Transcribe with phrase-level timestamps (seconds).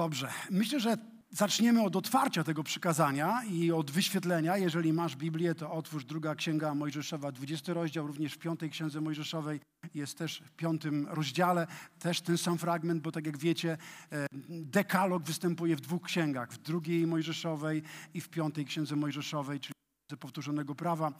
[0.00, 0.28] Dobrze.
[0.50, 0.96] Myślę, że
[1.30, 4.56] zaczniemy od otwarcia tego przykazania i od wyświetlenia.
[4.56, 9.60] Jeżeli masz Biblię, to otwórz druga księga Mojżeszowa, 20 rozdział, również w piątej księdze Mojżeszowej
[9.94, 11.66] jest też w piątym rozdziale,
[11.98, 13.78] też ten sam fragment, bo tak jak wiecie,
[14.12, 17.82] e, dekalog występuje w dwóch księgach, w drugiej Mojżeszowej
[18.14, 19.74] i w piątej księdze Mojżeszowej, czyli
[20.20, 21.12] powtórzonego prawa.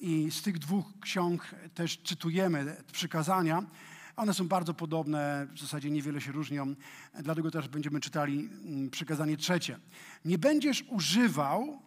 [0.00, 3.62] I z tych dwóch ksiąg też czytujemy przykazania.
[4.16, 6.74] One są bardzo podobne, w zasadzie niewiele się różnią,
[7.22, 9.78] dlatego też będziemy czytali mm, przykazanie trzecie.
[10.24, 11.82] Nie będziesz używał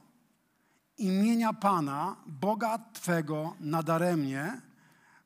[0.97, 4.61] imienia Pana, Boga Twego, nadaremnie,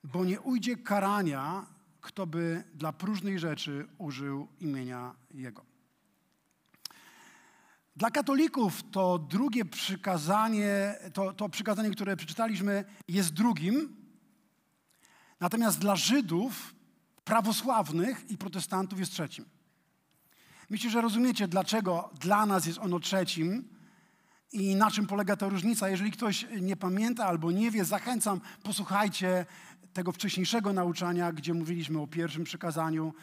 [0.04, 1.66] bo nie ujdzie karania,
[2.02, 5.66] kto by dla próżnej rzeczy użył imienia Jego.
[7.96, 13.96] Dla katolików to drugie przykazanie, to, to przykazanie, które przeczytaliśmy, jest drugim.
[15.40, 16.74] Natomiast dla Żydów
[17.24, 19.46] prawosławnych i protestantów jest trzecim.
[20.70, 23.70] Myślę, że rozumiecie, dlaczego dla nas jest ono trzecim
[24.52, 25.90] i na czym polega ta różnica.
[25.90, 29.46] Jeżeli ktoś nie pamięta albo nie wie, zachęcam, posłuchajcie
[29.94, 33.14] tego wcześniejszego nauczania, gdzie mówiliśmy o pierwszym przykazaniu,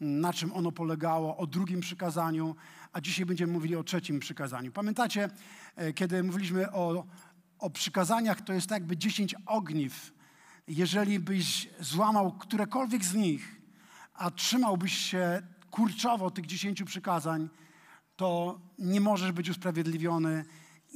[0.00, 2.56] na czym ono polegało, o drugim przykazaniu,
[2.92, 4.72] a dzisiaj będziemy mówili o trzecim przykazaniu.
[4.72, 5.30] Pamiętacie,
[5.76, 7.04] e, kiedy mówiliśmy o,
[7.58, 10.12] o przykazaniach, to jest tak jakby dziesięć ogniw
[10.68, 13.60] jeżeli byś złamał którekolwiek z nich,
[14.14, 17.48] a trzymałbyś się kurczowo tych dziesięciu przykazań,
[18.16, 20.44] to nie możesz być usprawiedliwiony.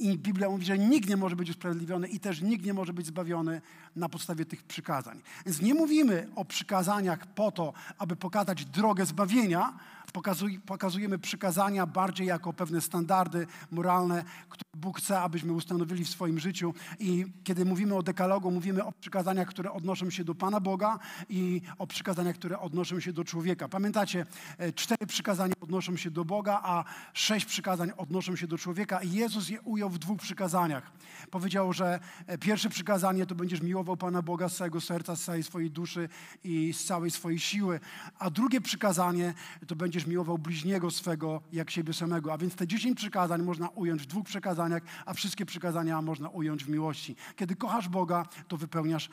[0.01, 3.05] I Biblia mówi, że nikt nie może być usprawiedliwiony i też nikt nie może być
[3.05, 3.61] zbawiony
[3.95, 5.21] na podstawie tych przykazań.
[5.45, 9.73] Więc nie mówimy o przykazaniach po to, aby pokazać drogę zbawienia,
[10.13, 16.39] Pokazuj, pokazujemy przykazania bardziej jako pewne standardy moralne, które Bóg chce, abyśmy ustanowili w swoim
[16.39, 16.73] życiu.
[16.99, 21.61] I kiedy mówimy o dekalogu, mówimy o przykazaniach, które odnoszą się do Pana Boga i
[21.77, 23.69] o przykazaniach, które odnoszą się do człowieka.
[23.69, 24.25] Pamiętacie,
[24.57, 29.01] e, cztery przykazania odnoszą się do Boga, a sześć przykazań odnoszą się do człowieka.
[29.01, 30.91] I Jezus je ujął w dwóch przykazaniach.
[31.31, 35.43] Powiedział, że e, pierwsze przykazanie to będziesz miłował Pana Boga z całego serca, z całej
[35.43, 36.09] swojej duszy
[36.43, 37.79] i z całej swojej siły,
[38.19, 39.33] a drugie przykazanie
[39.67, 42.33] to będziesz miłował bliźniego swego jak siebie samego.
[42.33, 46.65] A więc te dziesięć przykazań można ująć w dwóch przykazaniach, a wszystkie przykazania można ująć
[46.65, 47.15] w miłości.
[47.35, 49.09] Kiedy kochasz Boga, to wypełniasz,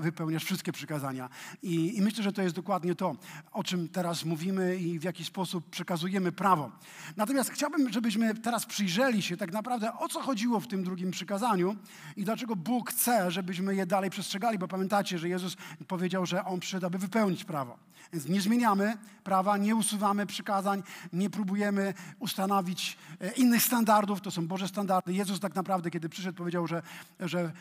[0.00, 1.28] wypełniasz wszystkie przykazania.
[1.62, 3.16] I, I myślę, że to jest dokładnie to,
[3.52, 6.70] o czym teraz mówimy i w jaki sposób przekazujemy prawo.
[7.16, 11.76] Natomiast chciałbym, żebyśmy teraz przyjrzeli się tak naprawdę, o co chodziło w tym drugim przykazaniu
[12.16, 15.56] i dlaczego Bóg chce, żebyśmy je dalej przestrzegali, bo pamiętacie, że Jezus
[15.88, 17.78] powiedział, że On przyszedł, aby wypełnić prawo.
[18.12, 20.82] Więc nie zmieniamy prawa, nie usuwamy przykazań,
[21.12, 25.12] nie próbujemy ustanowić e, innych standardów, to są Boże standardy.
[25.12, 26.82] Jezus tak naprawdę, kiedy przyszedł, powiedział, że,
[27.20, 27.52] że e,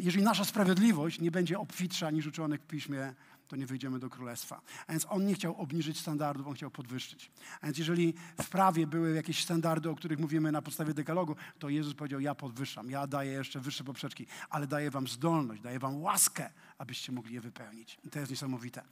[0.00, 3.14] jeżeli nasza sprawiedliwość nie będzie obfitsza niż uczonych w Piśmie,
[3.48, 4.60] to nie wyjdziemy do królestwa.
[4.86, 7.30] A więc on nie chciał obniżyć standardów, on chciał podwyższyć.
[7.60, 11.68] A więc jeżeli w prawie były jakieś standardy, o których mówimy na podstawie dekalogu, to
[11.68, 16.02] Jezus powiedział, ja podwyższam, ja daję jeszcze wyższe poprzeczki, ale daję wam zdolność, daję wam
[16.02, 17.98] łaskę, abyście mogli je wypełnić.
[18.04, 18.82] I to jest niesamowite.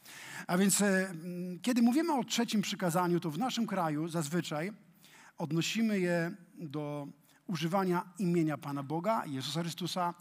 [0.46, 1.14] A więc e,
[1.62, 4.72] kiedy mówimy o trzecim przykazaniu, to w naszym kraju zazwyczaj
[5.38, 7.08] odnosimy je do
[7.46, 10.14] używania imienia Pana Boga, Jezusa Chrystusa,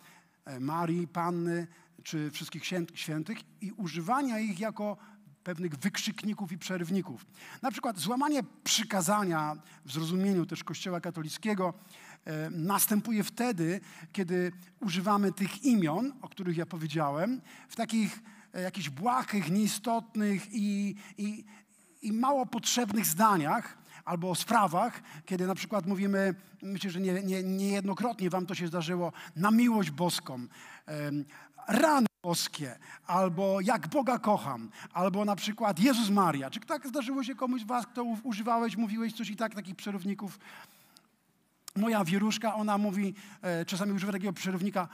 [0.46, 1.68] e, Marii, Panny,
[2.03, 4.97] czy wszystkich świętych i używania ich jako
[5.44, 7.25] pewnych wykrzykników i przerywników.
[7.62, 9.56] Na przykład złamanie przykazania
[9.86, 11.74] w zrozumieniu też Kościoła katolickiego
[12.25, 13.81] e, następuje wtedy,
[14.12, 18.19] kiedy używamy tych imion, o których ja powiedziałem, w takich
[18.53, 21.46] e, jakichś błahych, nieistotnych i, i,
[22.02, 27.44] i mało potrzebnych zdaniach, albo o sprawach, kiedy na przykład mówimy, myślę, że nie, nie,
[27.44, 30.47] niejednokrotnie wam to się zdarzyło, na miłość boską,
[31.68, 36.50] rany boskie, albo jak Boga kocham, albo na przykład Jezus Maria.
[36.50, 40.39] Czy tak zdarzyło się komuś z was, kto używałeś, mówiłeś coś i tak, takich przerówników?
[41.75, 44.88] Moja wieruszka, ona mówi, e, czasami używa takiego przerównika,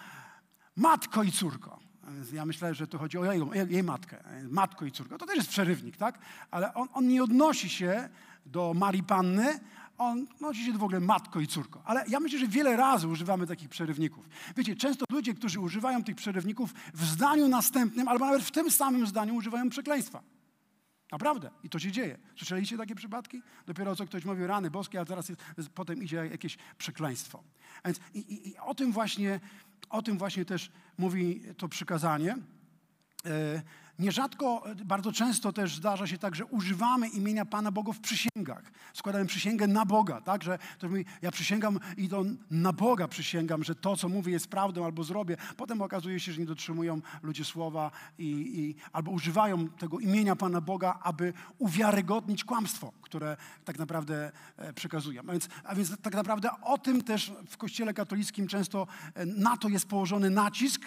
[0.76, 1.80] matko i córko.
[2.34, 5.18] Ja myślę, że to chodzi o jej, jej matkę, matko i córko.
[5.18, 6.20] To też jest przerywnik, tak?
[6.52, 8.10] Ale on, on nie odnosi się
[8.46, 9.60] do Marii Panny,
[10.00, 11.82] on nosi się w ogóle matko i córko.
[11.86, 14.30] Ale ja myślę, że wiele razy używamy takich przerywników.
[14.58, 19.08] Wiecie, często ludzie, którzy używają tych przerywników w zdaniu następnym, albo nawet w tym samym
[19.08, 20.24] zdaniu używają przekleństwa.
[21.12, 21.52] Naprawdę.
[21.64, 22.18] I to się dzieje.
[22.36, 23.42] Słyszeliście takie przypadki?
[23.66, 27.44] Dopiero co ktoś mówi rany boskie, a teraz jest, potem idzie jakieś przekleństwo.
[27.86, 29.40] Więc i, i, i o, tym właśnie,
[29.90, 32.38] o tym właśnie też mówi to przykazanie.
[33.26, 33.62] E,
[34.00, 38.72] Nierzadko, bardzo często też zdarza się tak, że używamy imienia Pana Boga w przysięgach.
[38.94, 40.44] Składamy przysięgę na Boga, tak?
[40.44, 44.48] Że ktoś mówi, ja przysięgam i to na Boga przysięgam, że to, co mówię, jest
[44.48, 45.38] prawdą albo zrobię.
[45.58, 50.62] Potem okazuje się, że nie dotrzymują ludzie słowa i, i albo używają tego imienia Pana
[50.62, 55.22] Boga, aby uwiarygodnić kłamstwo, które tak naprawdę e, przekazują.
[55.28, 59.58] A więc, a więc tak naprawdę o tym też w Kościele katolickim często e, na
[59.58, 60.82] to jest położony nacisk,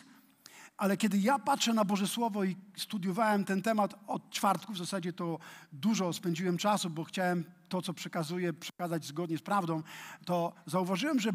[0.82, 5.12] ale kiedy ja patrzę na Boże Słowo i studiowałem ten temat od czwartku, w zasadzie
[5.12, 5.38] to
[5.73, 9.82] dużo spędziłem czasu, bo chciałem to, co przekazuję, przekazać zgodnie z prawdą,
[10.25, 11.31] to zauważyłem, że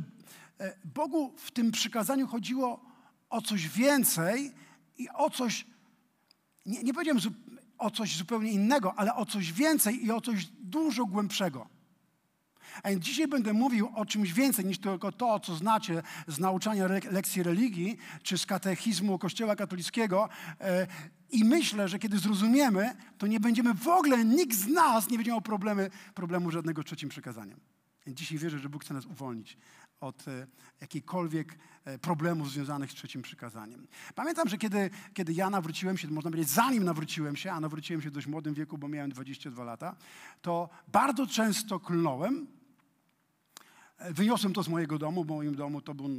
[0.59, 2.79] e, Bogu w tym przykazaniu chodziło
[3.29, 4.51] o coś więcej
[4.97, 5.65] i o coś,
[6.65, 7.21] nie, nie powiedziałem
[7.77, 11.76] o coś zupełnie innego, ale o coś więcej i o coś dużo głębszego.
[12.83, 16.87] A więc dzisiaj będę mówił o czymś więcej niż tylko to, co znacie z nauczania
[17.11, 20.29] lekcji religii czy z katechizmu Kościoła katolickiego.
[20.61, 20.87] E,
[21.29, 25.31] I myślę, że kiedy zrozumiemy, to nie będziemy w ogóle, nikt z nas nie będzie
[25.31, 27.59] miał problemy, problemu żadnego trzecim przekazaniem.
[28.05, 29.57] Więc dzisiaj wierzę, że Bóg chce nas uwolnić
[29.99, 30.47] od e,
[30.81, 33.87] jakichkolwiek e, problemów związanych z trzecim przykazaniem.
[34.15, 38.09] Pamiętam, że kiedy, kiedy ja nawróciłem się, można powiedzieć, zanim nawróciłem się, a nawróciłem się
[38.09, 39.95] w dość młodym wieku, bo miałem 22 lata,
[40.41, 42.47] to bardzo często klnąłem,
[43.99, 46.09] Wyniosłem to z mojego domu, bo w moim domu to był,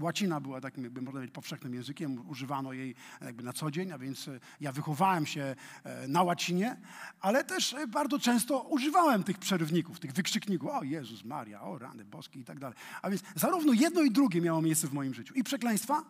[0.00, 3.98] łacina była takim, jakby można powiedzieć, powszechnym językiem, używano jej jakby na co dzień, a
[3.98, 6.76] więc e, ja wychowałem się e, na łacinie,
[7.20, 12.04] ale też e, bardzo często używałem tych przerywników, tych wykrzykników, o Jezus Maria, o rany
[12.04, 12.78] boskie i tak dalej.
[13.02, 15.34] A więc zarówno jedno i drugie miało miejsce w moim życiu.
[15.34, 16.04] I przekleństwa,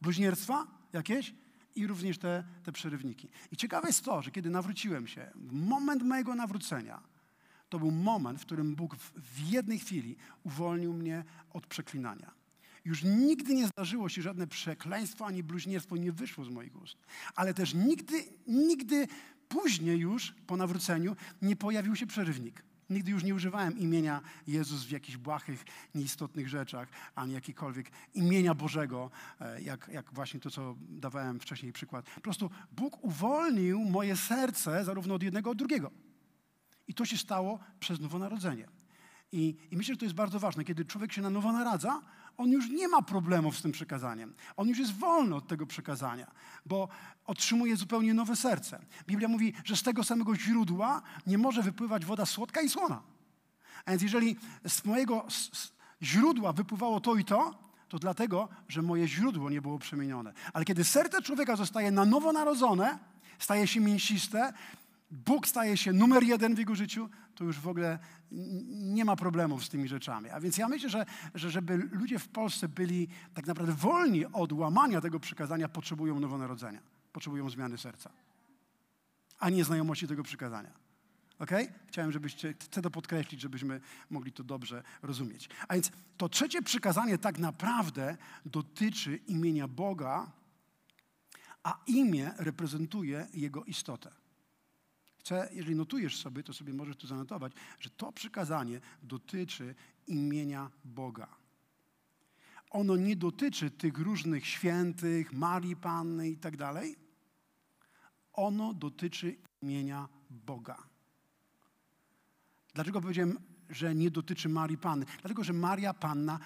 [0.00, 1.34] bluźnierstwa jakieś,
[1.74, 3.28] i również te, te przerywniki.
[3.52, 7.13] I ciekawe jest to, że kiedy nawróciłem się, w moment mojego nawrócenia,
[7.74, 12.30] to był moment, w którym Bóg w jednej chwili uwolnił mnie od przeklinania.
[12.84, 16.96] Już nigdy nie zdarzyło się żadne przekleństwo ani bluźnierstwo nie wyszło z moich ust.
[17.34, 19.08] Ale też nigdy, nigdy
[19.48, 22.62] później już po nawróceniu nie pojawił się przerywnik.
[22.90, 29.10] Nigdy już nie używałem imienia Jezus w jakichś błahych, nieistotnych rzeczach, ani jakikolwiek imienia Bożego,
[29.40, 32.06] e, jak, jak właśnie to, co dawałem wcześniej przykład.
[32.14, 35.90] Po prostu Bóg uwolnił moje serce zarówno od jednego, od drugiego.
[36.88, 38.68] I to się stało przez nowonarodzenie.
[39.32, 40.64] I, I myślę, że to jest bardzo ważne.
[40.64, 42.00] Kiedy człowiek się na nowo naradza,
[42.36, 44.34] on już nie ma problemów z tym przekazaniem.
[44.56, 46.30] On już jest wolny od tego przekazania,
[46.66, 46.88] bo
[47.26, 48.80] otrzymuje zupełnie nowe serce.
[49.06, 53.02] Biblia mówi, że z tego samego źródła nie może wypływać woda słodka i słona.
[53.84, 54.36] A więc jeżeli
[54.68, 55.26] z mojego
[56.02, 57.54] źródła wypływało to i to,
[57.88, 60.32] to dlatego, że moje źródło nie było przemienione.
[60.52, 62.98] Ale kiedy serce człowieka zostaje na nowo narodzone,
[63.38, 64.52] staje się mięsiste,
[65.14, 67.98] Bóg staje się numer jeden w jego życiu, to już w ogóle
[68.70, 70.30] nie ma problemów z tymi rzeczami.
[70.30, 74.52] A więc ja myślę, że, że żeby ludzie w Polsce byli tak naprawdę wolni od
[74.52, 76.80] łamania tego przykazania, potrzebują nowonarodzenia,
[77.12, 78.10] potrzebują zmiany serca,
[79.38, 80.70] a nie znajomości tego przykazania.
[81.38, 81.50] Ok?
[81.88, 85.48] Chciałem, żebyście, chcę to podkreślić, żebyśmy mogli to dobrze rozumieć.
[85.68, 90.30] A więc to trzecie przykazanie tak naprawdę dotyczy imienia Boga,
[91.62, 94.23] a imię reprezentuje Jego istotę.
[95.24, 99.74] Chcę, jeżeli notujesz sobie, to sobie możesz tu zanotować, że to przykazanie dotyczy
[100.06, 101.28] imienia Boga.
[102.70, 106.96] Ono nie dotyczy tych różnych świętych, Marii Panny i tak dalej.
[108.32, 110.82] Ono dotyczy imienia Boga.
[112.74, 113.38] Dlaczego powiedziałem,
[113.70, 115.06] że nie dotyczy Marii Panny?
[115.20, 116.38] Dlatego, że Maria Panna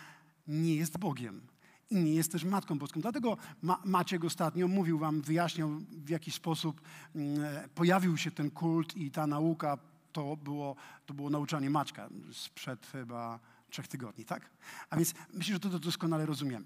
[0.47, 1.47] nie jest Bogiem
[1.91, 3.01] nie jest też Matką Boską.
[3.01, 6.81] Dlatego Ma Maciek ostatnio mówił wam, wyjaśniał w jaki sposób
[7.15, 9.79] mm, e, pojawił się ten kult i ta nauka,
[10.13, 10.77] to było,
[11.07, 13.41] to było nauczanie Maćka sprzed chyba
[13.71, 14.51] trzech tygodni, tak?
[14.91, 16.65] A więc myślę, że to doskonale rozumiemy.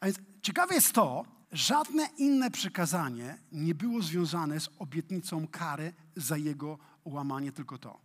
[0.00, 6.36] A więc ciekawe jest to, żadne inne przekazanie nie było związane z obietnicą kary za
[6.36, 8.00] jego łamanie, tylko to.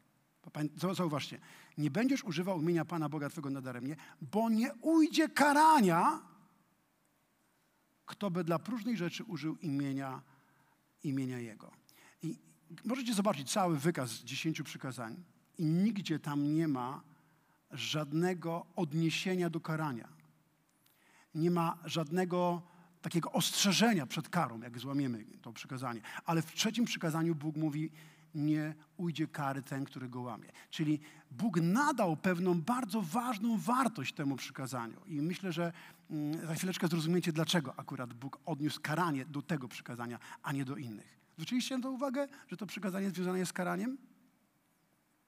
[0.93, 1.39] Zauważcie,
[1.77, 6.21] nie będziesz używał imienia Pana Boga Twego nadaremnie, bo nie ujdzie karania
[8.05, 10.21] kto by dla próżnej rzeczy użył imienia,
[11.03, 11.71] imienia Jego.
[12.23, 12.37] I
[12.85, 15.23] możecie zobaczyć cały wykaz dziesięciu przykazań
[15.57, 17.01] i nigdzie tam nie ma
[17.71, 20.07] żadnego odniesienia do karania.
[21.35, 22.61] Nie ma żadnego
[23.01, 26.01] takiego ostrzeżenia przed karą, jak złamiemy to przykazanie.
[26.25, 27.91] Ale w trzecim przykazaniu Bóg mówi,
[28.35, 30.49] nie ujdzie kary ten, który go łamie.
[30.69, 30.99] Czyli
[31.31, 35.01] Bóg nadał pewną bardzo ważną wartość temu przykazaniu.
[35.07, 35.73] I myślę, że
[36.47, 41.19] za chwileczkę zrozumiecie, dlaczego akurat Bóg odniósł karanie do tego przykazania, a nie do innych.
[41.33, 43.97] Zwróciliście na to uwagę, że to przykazanie związane jest z karaniem?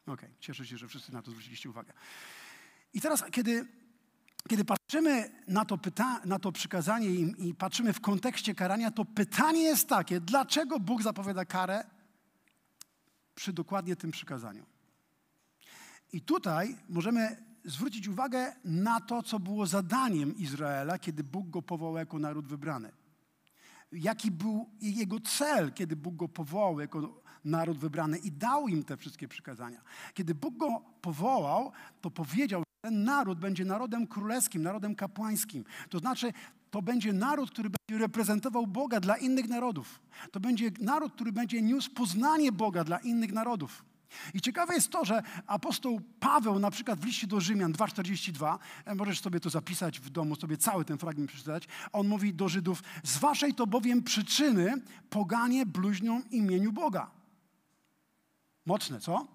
[0.03, 1.93] Okej, okay, cieszę się, że wszyscy na to zwróciliście uwagę.
[2.93, 3.67] I teraz, kiedy
[4.47, 9.05] kiedy patrzymy na to, pyta- na to przykazanie i, i patrzymy w kontekście karania, to
[9.05, 11.83] pytanie jest takie, dlaczego Bóg zapowiada karę
[13.35, 14.65] przy dokładnie tym przykazaniu?
[16.13, 21.97] I tutaj możemy zwrócić uwagę na to, co było zadaniem Izraela, kiedy Bóg go powołał
[21.97, 22.91] jako naród wybrany.
[23.91, 28.97] Jaki był jego cel, kiedy Bóg go powołał jako naród wybrany i dał im te
[28.97, 29.81] wszystkie przykazania.
[30.13, 31.71] Kiedy Bóg go powołał,
[32.01, 35.65] to powiedział, że ten naród będzie narodem królewskim, narodem kapłańskim.
[35.89, 36.33] To znaczy,
[36.71, 39.99] to będzie naród, który będzie reprezentował Boga dla innych narodów.
[40.31, 43.85] To będzie naród, który będzie niósł poznanie Boga dla innych narodów.
[44.33, 48.95] I ciekawe jest to, że apostoł Paweł na przykład w liście do Rzymian 2,42, e,
[48.95, 52.83] możesz sobie to zapisać w domu, sobie cały ten fragment przeczytać, on mówi do Żydów,
[53.03, 57.11] z waszej to bowiem przyczyny poganie bluźnią imieniu Boga.
[58.65, 59.27] Mocne, co?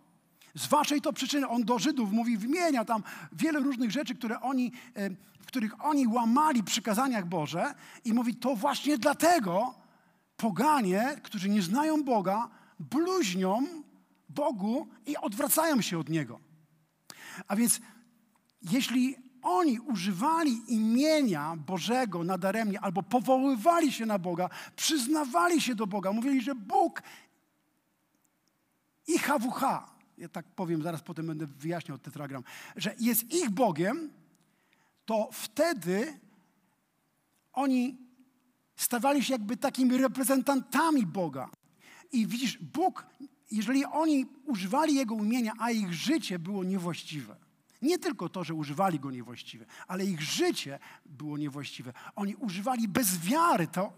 [0.55, 3.03] Z waszej to przyczyny, on do Żydów mówi, wymienia tam
[3.33, 5.11] wiele różnych rzeczy, które oni, e,
[5.41, 7.75] w których oni łamali przykazaniach Boże
[8.05, 9.75] i mówi, to właśnie dlatego
[10.37, 12.49] poganie, którzy nie znają Boga,
[12.81, 13.82] bluźnią
[14.35, 16.41] Bogu i odwracają się od Niego.
[17.49, 17.81] A więc
[18.63, 26.13] jeśli oni używali imienia Bożego nadaremnie albo powoływali się na Boga, przyznawali się do Boga,
[26.13, 27.03] mówili, że Bóg
[29.07, 29.63] i HWH,
[30.19, 32.45] ja tak powiem, zaraz potem będę wyjaśniał tetragram,
[32.77, 34.11] że jest ich Bogiem,
[35.05, 36.21] to wtedy
[37.53, 37.99] oni
[38.77, 41.51] stawali się jakby takimi reprezentantami Boga.
[42.13, 43.07] I widzisz, Bóg
[43.53, 47.37] jeżeli oni używali Jego imienia, a ich życie było niewłaściwe,
[47.83, 51.93] nie tylko to, że używali go niewłaściwie, ale ich życie było niewłaściwe.
[52.17, 53.93] Oni używali bez wiary to,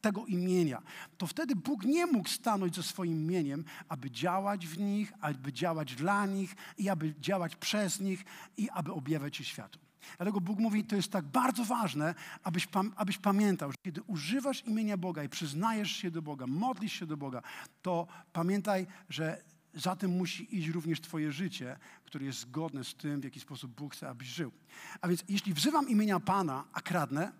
[0.00, 0.82] tego imienia.
[1.18, 5.94] To wtedy Bóg nie mógł stanąć ze swoim imieniem, aby działać w nich, aby działać
[5.94, 8.24] dla nich i aby działać przez nich
[8.56, 9.78] i aby objawiać się światu.
[10.16, 14.96] Dlatego Bóg mówi, to jest tak bardzo ważne, abyś, abyś pamiętał, że kiedy używasz imienia
[14.96, 17.42] Boga i przyznajesz się do Boga, modlisz się do Boga,
[17.82, 19.42] to pamiętaj, że
[19.74, 23.72] za tym musi iść również Twoje życie, które jest zgodne z tym, w jaki sposób
[23.72, 24.52] Bóg chce, abyś żył.
[25.00, 27.32] A więc jeśli wzywam imienia Pana, a kradnę,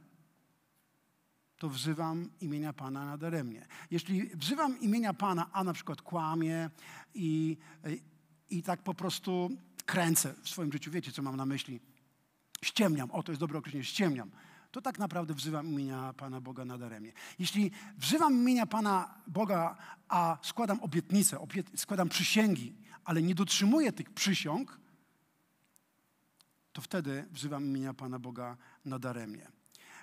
[1.59, 3.67] to wzywam imienia Pana nadaremnie.
[3.91, 6.71] Jeśli wzywam imienia Pana, a na przykład kłamie
[7.15, 7.57] i,
[8.51, 9.51] i tak po prostu
[9.87, 11.81] kręcę w swoim życiu, wiecie, co mam na myśli,
[12.65, 14.31] ściemniam, o to jest dobre określenie, ściemniam,
[14.71, 17.13] to tak naprawdę wzywam imienia Pana Boga nadaremnie.
[17.39, 19.77] Jeśli wzywam imienia Pana Boga,
[20.09, 21.39] a składam obietnice,
[21.77, 22.75] składam przysięgi,
[23.05, 24.81] ale nie dotrzymuję tych przysiąg,
[26.73, 29.49] to wtedy wzywam imienia Pana Boga nadaremnie.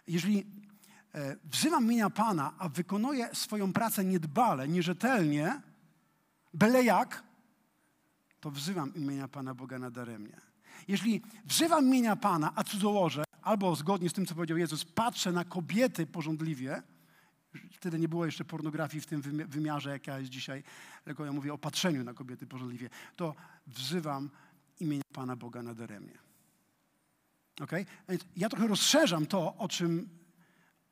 [0.07, 0.45] Jeżeli
[1.13, 5.61] e, wzywam imienia Pana, a wykonuję swoją pracę niedbale, nierzetelnie,
[6.53, 7.23] byle jak,
[8.39, 10.46] to wzywam imienia Pana Boga nadaremnie.
[10.87, 15.45] Jeżeli wzywam imienia Pana, a cudzołożę, albo zgodnie z tym, co powiedział Jezus, patrzę na
[15.45, 16.81] kobiety porządliwie,
[17.71, 20.63] wtedy nie było jeszcze pornografii w tym wymiarze, jaka jest dzisiaj,
[21.03, 23.35] tylko ja mówię o patrzeniu na kobiety porządliwie, to
[23.67, 24.29] wzywam
[24.79, 26.17] imienia Pana Boga nadaremnie.
[27.61, 27.85] Okay?
[28.09, 30.09] Więc ja trochę rozszerzam to, o czym,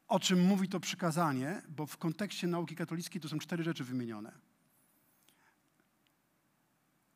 [0.08, 4.32] o czym mówi to przykazanie, bo w kontekście nauki katolickiej to są cztery rzeczy wymienione.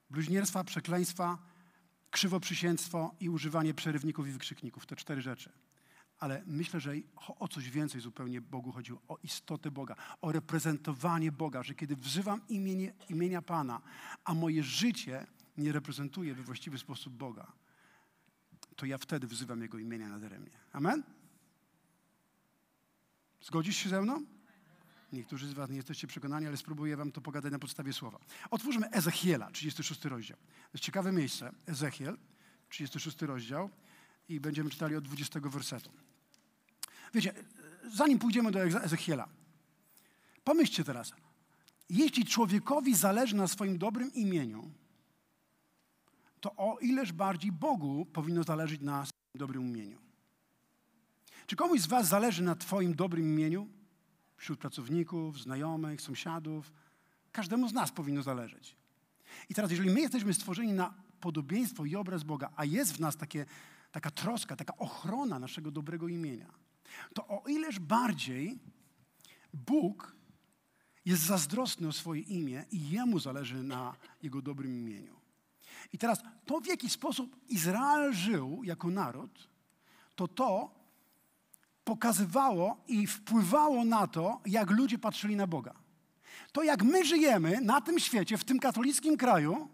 [0.10, 1.38] Bluźnierstwa, przekleństwa,
[2.12, 4.86] krzywoprzysięstwo i używanie przerywników i wykrzykników.
[4.86, 5.52] Te cztery rzeczy.
[6.20, 6.94] Ale myślę, że
[7.40, 9.02] o coś więcej zupełnie Bogu chodziło.
[9.08, 13.82] O istotę Boga, o reprezentowanie Boga, że kiedy wzywam imienie, imienia Pana,
[14.24, 17.52] a moje życie nie reprezentuje we właściwy sposób Boga,
[18.76, 20.52] to ja wtedy wzywam Jego imienia nadaremnie.
[20.72, 21.04] Amen?
[23.42, 24.26] Zgodzisz się ze mną?
[25.14, 28.20] Niektórzy z Was nie jesteście przekonani, ale spróbuję Wam to pogadać na podstawie słowa.
[28.52, 30.38] Otwórzmy Ezechiela, 36 rozdział.
[30.38, 31.52] To jest ciekawe miejsce.
[31.68, 32.18] Ezechiel,
[32.70, 33.70] 36 rozdział
[34.30, 35.92] i będziemy czytali od 20 wersetu.
[37.14, 37.34] Wiecie,
[37.94, 39.28] zanim pójdziemy do Ezechiela,
[40.44, 41.14] pomyślcie teraz.
[41.90, 44.72] Jeśli człowiekowi zależy na swoim dobrym imieniu,
[46.40, 50.00] to o ileż bardziej Bogu powinno zależeć na swoim dobrym imieniu.
[51.48, 53.79] Czy komuś z Was zależy na Twoim dobrym imieniu?
[54.40, 56.74] Wśród pracowników, znajomych, sąsiadów.
[57.32, 58.76] Każdemu z nas powinno zależeć.
[59.50, 63.18] I teraz, jeżeli my jesteśmy stworzeni na podobieństwo i obraz Boga, a jest w nas
[63.18, 63.46] takie,
[63.92, 66.54] taka troska, taka ochrona naszego dobrego imienia,
[67.14, 68.60] to o ileż bardziej
[69.54, 70.16] Bóg
[71.06, 75.20] jest zazdrosny o swoje imię i Jemu zależy na Jego dobrym imieniu.
[75.94, 79.50] I teraz to, w jaki sposób Izrael żył jako naród,
[80.16, 80.79] to to,
[81.90, 85.74] pokazywało i wpływało na to, jak ludzie patrzyli na Boga.
[86.52, 89.68] To, jak my żyjemy na tym świecie, w tym katolickim kraju,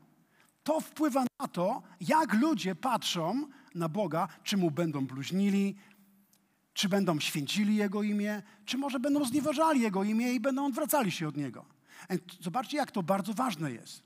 [0.64, 5.76] to wpływa na to, jak ludzie patrzą na Boga, czy mu będą bluźnili,
[6.74, 11.28] czy będą święcili Jego imię, czy może będą znieważali Jego imię i będą odwracali się
[11.28, 11.66] od Niego.
[12.42, 14.04] Zobaczcie, jak to bardzo ważne jest.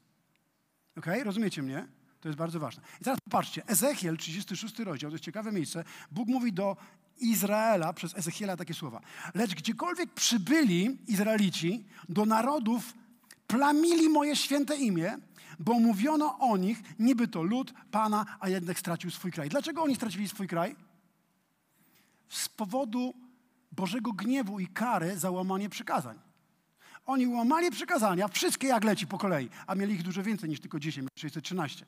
[0.97, 1.05] Ok?
[1.23, 1.87] Rozumiecie mnie?
[2.21, 2.83] To jest bardzo ważne.
[3.01, 5.83] I teraz popatrzcie, Ezechiel, 36 rozdział, to jest ciekawe miejsce.
[6.11, 6.77] Bóg mówi do
[7.21, 9.01] Izraela przez Ezechiela takie słowa.
[9.33, 12.93] Lecz gdziekolwiek przybyli Izraelici do narodów,
[13.47, 15.17] plamili moje święte imię,
[15.59, 19.49] bo mówiono o nich, niby to lud Pana, a jednak stracił swój kraj.
[19.49, 20.75] Dlaczego oni stracili swój kraj?
[22.29, 23.13] Z powodu
[23.71, 26.19] Bożego gniewu i kary za łamanie przykazań.
[27.05, 30.79] Oni łamali przykazania, wszystkie jak leci po kolei, a mieli ich dużo więcej niż tylko
[30.79, 31.85] 10, 613.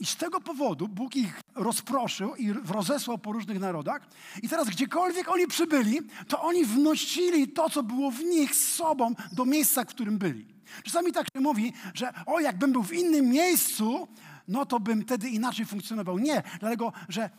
[0.00, 4.08] I z tego powodu Bóg ich rozproszył i rozesłał po różnych narodach.
[4.42, 5.98] I teraz gdziekolwiek oni przybyli,
[6.28, 10.46] to oni wnosili to, co było w nich z sobą do miejsca, w którym byli.
[10.84, 14.08] Czasami tak się mówi, że o, jakbym był w innym miejscu,
[14.48, 16.18] no to bym wtedy inaczej funkcjonował.
[16.18, 17.30] Nie, dlatego, że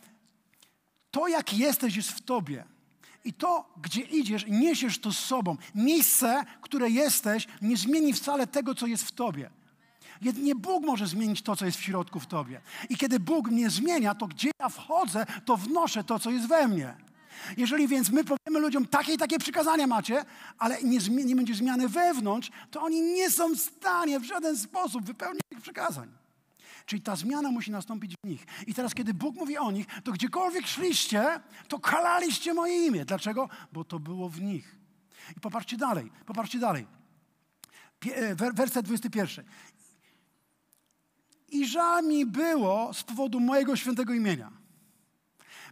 [1.10, 2.64] to, jak jesteś, jest w tobie.
[3.24, 5.56] I to, gdzie idziesz, niesiesz to z sobą.
[5.74, 9.50] Miejsce, które jesteś, nie zmieni wcale tego, co jest w tobie.
[10.20, 12.60] Jedynie Bóg może zmienić to, co jest w środku w tobie.
[12.88, 16.68] I kiedy Bóg mnie zmienia, to gdzie ja wchodzę, to wnoszę to, co jest we
[16.68, 16.96] mnie.
[17.56, 20.24] Jeżeli więc my powiemy ludziom, takie i takie przykazania macie,
[20.58, 25.04] ale nie, nie będzie zmiany wewnątrz, to oni nie są w stanie w żaden sposób
[25.04, 26.08] wypełnić tych przykazań.
[26.86, 28.46] Czyli ta zmiana musi nastąpić w nich.
[28.66, 33.04] I teraz, kiedy Bóg mówi o nich, to gdziekolwiek szliście, to kalaliście moje imię.
[33.04, 33.48] Dlaczego?
[33.72, 34.76] Bo to było w nich.
[35.36, 36.86] I popatrzcie dalej, popatrzcie dalej.
[38.06, 39.44] E, werset 21.
[41.48, 44.50] I żal mi było z powodu mojego świętego imienia.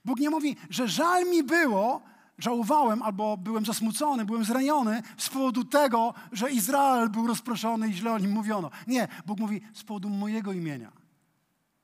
[0.05, 2.03] Bóg nie mówi, że żal mi było,
[2.39, 8.13] żałowałem albo byłem zasmucony, byłem zraniony z powodu tego, że Izrael był rozproszony i źle
[8.13, 8.71] o nim mówiono.
[8.87, 10.93] Nie, Bóg mówi z powodu mojego imienia.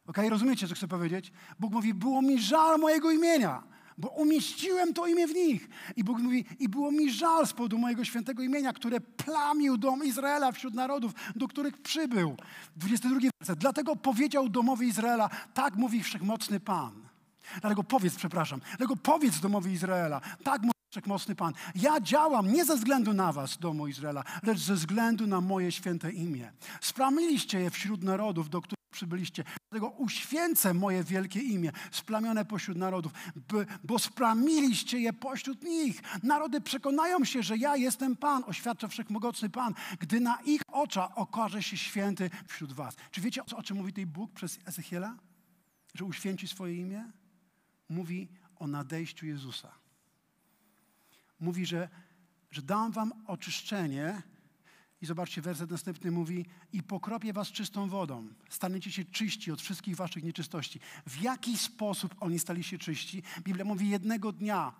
[0.06, 1.32] Ok, rozumiecie, co chcę powiedzieć?
[1.58, 3.62] Bóg mówi, było mi żal mojego imienia,
[3.98, 5.68] bo umieściłem to imię w nich.
[5.96, 10.04] I Bóg mówi, i było mi żal z powodu mojego świętego imienia, które plamił dom
[10.04, 12.36] Izraela wśród narodów, do których przybył.
[12.76, 13.58] 22 werset.
[13.58, 16.92] Dlatego powiedział domowi Izraela, tak mówi wszechmocny Pan.
[17.60, 21.52] Dlatego powiedz, przepraszam, dlatego powiedz domowi Izraela, tak mówi wszechmocny Pan.
[21.74, 26.12] Ja działam nie ze względu na was, domu Izraela, lecz ze względu na moje święte
[26.12, 26.52] imię.
[26.80, 29.44] Spramiliście je wśród narodów, do których przybyliście.
[29.70, 33.12] Dlatego uświęcę moje wielkie imię, splamione pośród narodów,
[33.48, 36.02] by, bo splamiliście je pośród nich.
[36.22, 41.62] Narody przekonają się, że ja jestem Pan, oświadcza wszechmogący Pan, gdy na ich oczach okaże
[41.62, 42.96] się święty wśród was.
[43.10, 45.16] Czy wiecie, o czym mówi tutaj Bóg przez Ezechiela?
[45.94, 47.04] Że uświęci swoje imię?
[47.88, 49.72] Mówi o nadejściu Jezusa.
[51.40, 51.88] Mówi, że,
[52.50, 54.22] że dam wam oczyszczenie
[55.02, 58.28] i zobaczcie, werset następny mówi: I pokropię was czystą wodą.
[58.48, 60.80] Staniecie się czyści od wszystkich waszych nieczystości.
[61.06, 63.22] W jaki sposób oni stali się czyści?
[63.40, 64.72] Biblia mówi: Jednego dnia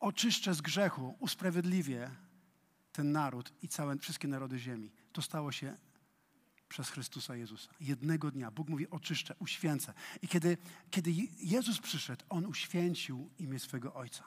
[0.00, 2.10] oczyszczę z grzechu, usprawiedliwię
[2.92, 4.90] ten naród i całe, wszystkie narody ziemi.
[5.12, 5.76] To stało się
[6.68, 7.70] przez Chrystusa Jezusa.
[7.80, 9.94] Jednego dnia Bóg mówi: Oczyszczę, uświęcę.
[10.22, 10.56] I kiedy,
[10.90, 14.24] kiedy Jezus przyszedł, on uświęcił imię swego Ojca.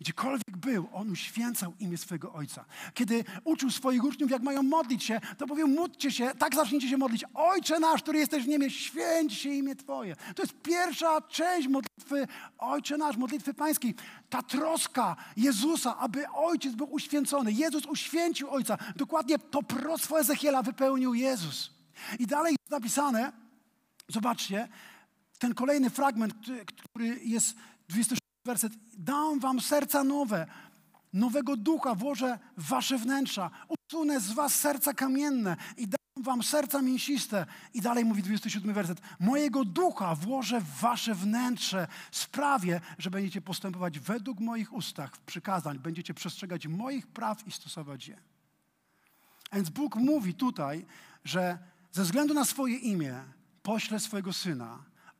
[0.00, 2.64] Gdziekolwiek był, on uświęcał imię swojego Ojca.
[2.94, 6.96] Kiedy uczył swoich uczniów, jak mają modlić się, to powiedział, módlcie się, tak zacznijcie się
[6.96, 7.24] modlić.
[7.34, 10.16] Ojcze nasz, który jesteś w niebie, święć się imię Twoje.
[10.34, 12.26] To jest pierwsza część modlitwy
[12.58, 13.94] Ojcze nasz, modlitwy pańskiej.
[14.30, 17.52] Ta troska Jezusa, aby Ojciec był uświęcony.
[17.52, 18.78] Jezus uświęcił Ojca.
[18.96, 21.70] Dokładnie to proroctwo Ezechiela wypełnił Jezus.
[22.18, 23.32] I dalej jest napisane,
[24.08, 24.68] zobaczcie,
[25.38, 26.34] ten kolejny fragment,
[26.84, 27.56] który jest
[27.88, 28.72] 26 werset.
[28.98, 30.46] Dam wam serca nowe,
[31.12, 33.50] nowego ducha włożę w wasze wnętrza.
[33.68, 37.46] Usunę z was serca kamienne i dam wam serca mięsiste.
[37.74, 39.00] I dalej mówi 27 werset.
[39.20, 41.88] Mojego ducha włożę w wasze wnętrze.
[42.10, 45.78] Sprawię, że będziecie postępować według moich ustach, przykazań.
[45.78, 48.18] Będziecie przestrzegać moich praw i stosować je.
[49.52, 50.86] Więc Bóg mówi tutaj,
[51.24, 51.58] że
[51.92, 53.14] ze względu na swoje imię
[53.62, 54.78] pośle swojego Syna,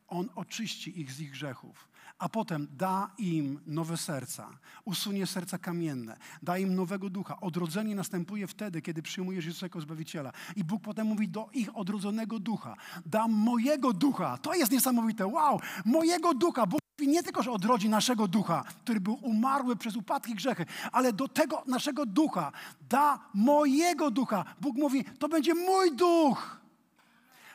[0.08, 1.88] On oczyści ich z ich grzechów
[2.18, 4.48] a potem da im nowe serca,
[4.84, 7.40] usunie serca kamienne, da im nowego ducha.
[7.40, 10.32] Odrodzenie następuje wtedy, kiedy przyjmujesz Jezusa jako Zbawiciela.
[10.56, 12.76] I Bóg potem mówi do ich odrodzonego ducha,
[13.06, 14.38] dam mojego ducha.
[14.38, 15.26] To jest niesamowite.
[15.26, 16.66] Wow, mojego ducha.
[16.66, 21.12] Bóg mówi nie tylko, że odrodzi naszego ducha, który był umarły przez upadki grzechy, ale
[21.12, 22.52] do tego naszego ducha
[22.90, 24.44] da mojego ducha.
[24.60, 26.57] Bóg mówi, to będzie mój duch.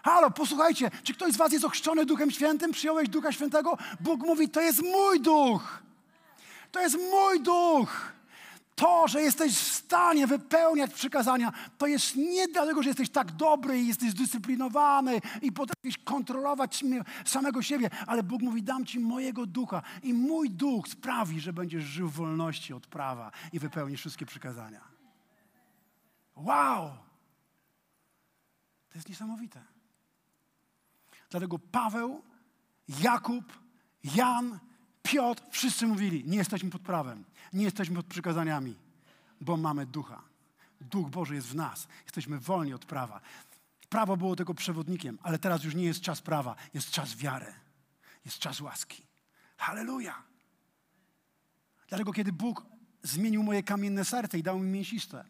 [0.03, 2.71] Halo, posłuchajcie, czy ktoś z was jest ochrzczony Duchem Świętym?
[2.71, 3.77] Przyjąłeś Ducha Świętego?
[3.99, 5.83] Bóg mówi, to jest mój duch.
[6.71, 8.13] To jest mój duch.
[8.75, 13.79] To, że jesteś w stanie wypełniać przykazania, to jest nie dlatego, że jesteś tak dobry
[13.79, 16.83] i jesteś zdyscyplinowany i potrafisz kontrolować
[17.25, 21.83] samego siebie, ale Bóg mówi: Dam ci mojego ducha i mój duch sprawi, że będziesz
[21.83, 24.81] żył w wolności od prawa i wypełnisz wszystkie przykazania.
[26.35, 26.89] Wow!
[28.89, 29.72] To jest niesamowite.
[31.34, 32.22] Dlatego Paweł,
[32.88, 33.60] Jakub,
[34.15, 34.60] Jan,
[35.04, 38.76] Piotr, wszyscy mówili: Nie jesteśmy pod prawem, nie jesteśmy pod przykazaniami,
[39.41, 40.22] bo mamy ducha.
[40.82, 41.88] Duch Boży jest w nas.
[42.04, 43.22] Jesteśmy wolni od prawa.
[43.89, 47.54] Prawo było tego przewodnikiem, ale teraz już nie jest czas prawa, jest czas wiary,
[48.26, 49.04] jest czas łaski.
[49.58, 50.24] Halleluja!
[51.88, 52.65] Dlatego, kiedy Bóg
[53.04, 55.26] zmienił moje kamienne serce i dał mi mięsiste,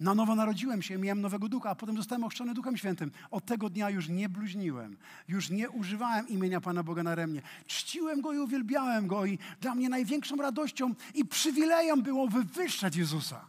[0.00, 3.10] na nowo narodziłem się, miałem nowego ducha, a potem zostałem ochrzczony Duchem Świętym.
[3.30, 4.96] Od tego dnia już nie bluźniłem,
[5.28, 7.42] już nie używałem imienia Pana Boga na remnie.
[7.66, 13.46] Czciłem Go i uwielbiałem Go i dla mnie największą radością i przywilejem było wywyższać Jezusa.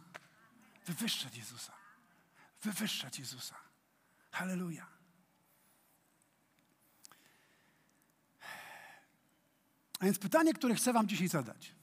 [0.86, 1.72] Wywyższać Jezusa.
[2.62, 3.54] Wywyższać Jezusa.
[4.30, 4.86] Halleluja.
[10.00, 11.74] A więc pytanie, które chcę Wam dzisiaj zadać.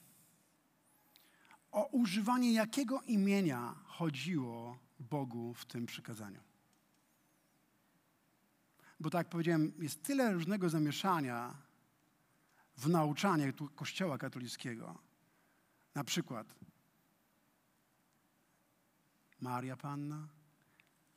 [1.74, 6.42] O używanie jakiego imienia chodziło Bogu w tym przykazaniu?
[9.00, 11.56] Bo tak jak powiedziałem, jest tyle różnego zamieszania
[12.78, 15.00] w nauczaniu Kościoła katolickiego.
[15.96, 16.56] Na przykład
[19.40, 20.28] Maria Panna,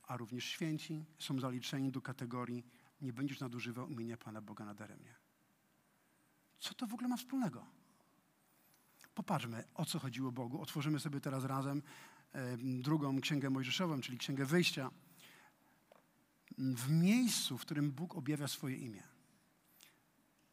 [0.03, 2.67] a również święci są zaliczeni do kategorii
[3.01, 5.15] nie będziesz nadużywał imienia Pana Boga nadaremnie.
[6.59, 7.67] Co to w ogóle ma wspólnego?
[9.17, 10.63] Popatrzmy, o co chodziło Bogu.
[10.63, 11.83] Otworzymy sobie teraz razem
[12.33, 14.91] e, drugą księgę Mojżeszową, czyli księgę wyjścia.
[16.59, 19.03] W miejscu, w którym Bóg objawia swoje imię.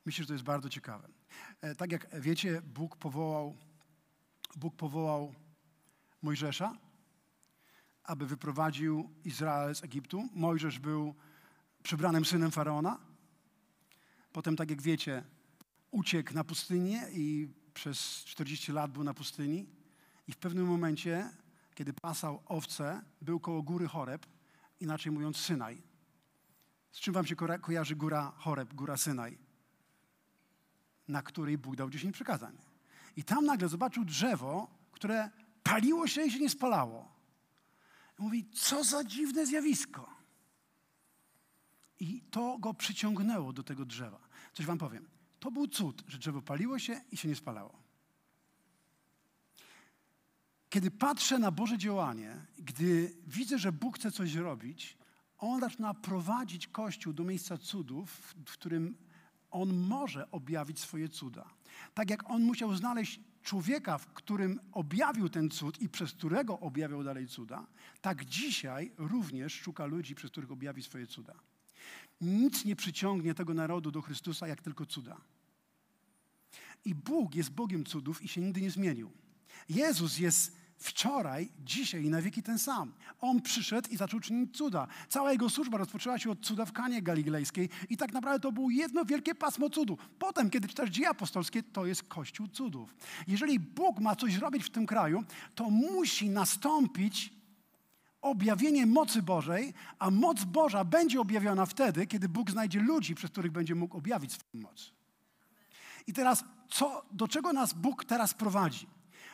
[0.06, 1.10] Myślę, że to jest bardzo ciekawe.
[1.62, 3.58] E, tak jak wiecie, Bóg powołał,
[4.56, 5.36] Bóg powołał
[6.21, 6.78] Mojżesza,
[8.04, 10.30] aby wyprowadził Izrael z Egiptu.
[10.34, 11.15] Mojżesz był
[11.84, 12.99] przybranym synem faraona.
[14.34, 15.23] Potem, tak jak wiecie,
[15.91, 19.70] uciekł na pustynię i przez 40 lat był na pustyni.
[20.28, 21.30] I w pewnym momencie,
[21.76, 24.26] kiedy pasał owce, był koło góry Choreb,
[24.80, 25.82] inaczej mówiąc Synaj.
[26.92, 29.38] Z czym wam się ko kojarzy góra Choreb, góra Synaj?
[31.08, 32.58] Na której Bóg dał 10 przykazań.
[33.16, 35.30] I tam nagle zobaczył drzewo, które
[35.64, 37.14] paliło się i się nie spalało.
[38.18, 40.10] Mówi, co za dziwne zjawisko.
[42.00, 44.20] I to go przyciągnęło do tego drzewa.
[44.54, 45.12] Coś wam powiem.
[45.44, 47.80] To był cud, że drzewo paliło się i się nie spalało.
[50.70, 54.98] Kiedy patrzę na Boże działanie, gdy widzę, że Bóg chce coś zrobić,
[55.38, 58.96] On zaczyna prowadzić Kościół do miejsca cudów, w którym
[59.52, 61.50] On może objawić swoje cuda.
[61.94, 67.04] Tak jak On musiał znaleźć człowieka, w którym objawił ten cud i przez którego objawiał
[67.04, 67.68] dalej cuda,
[68.02, 71.34] tak dzisiaj również szuka ludzi, przez których objawi swoje cuda.
[72.22, 75.33] Nic nie przyciągnie tego narodu do Chrystusa, jak tylko cuda.
[76.86, 79.12] I Bóg jest Bogiem cudów i się nigdy nie zmienił.
[79.69, 82.93] Jezus jest wczoraj, dzisiaj i na wieki ten sam.
[83.22, 84.88] On przyszedł i zaczął czynić cuda.
[85.10, 88.69] Cała jego służba rozpoczęła się od cuda w Kanie Galilejskiej i tak naprawdę to było
[88.69, 89.98] jedno wielkie pasmo cudu.
[90.19, 92.96] Potem, kiedy czytasz dzieje apostolskie, to jest Kościół cudów.
[93.28, 95.24] Jeżeli Bóg ma coś zrobić w tym kraju,
[95.56, 97.34] to musi nastąpić
[98.22, 103.52] objawienie mocy Bożej, a moc Boża będzie objawiona wtedy, kiedy Bóg znajdzie ludzi, przez których
[103.52, 104.93] będzie mógł objawić swoją moc.
[106.08, 108.88] I teraz, co, do czego nas Bóg teraz prowadzi?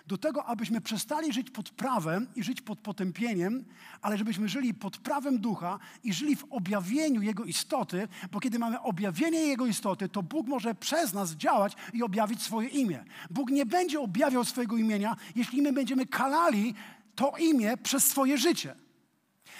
[0.10, 3.65] do tego, abyśmy przestali żyć pod prawem i żyć pod potępieniem,
[4.01, 8.82] ale żebyśmy żyli pod prawem ducha i żyli w objawieniu Jego istoty, bo kiedy mamy
[8.82, 13.03] objawienie Jego istoty, to Bóg może przez nas działać i objawić swoje imię.
[13.29, 16.73] Bóg nie będzie objawiał swojego imienia, jeśli my będziemy kalali
[17.15, 18.75] to imię przez swoje życie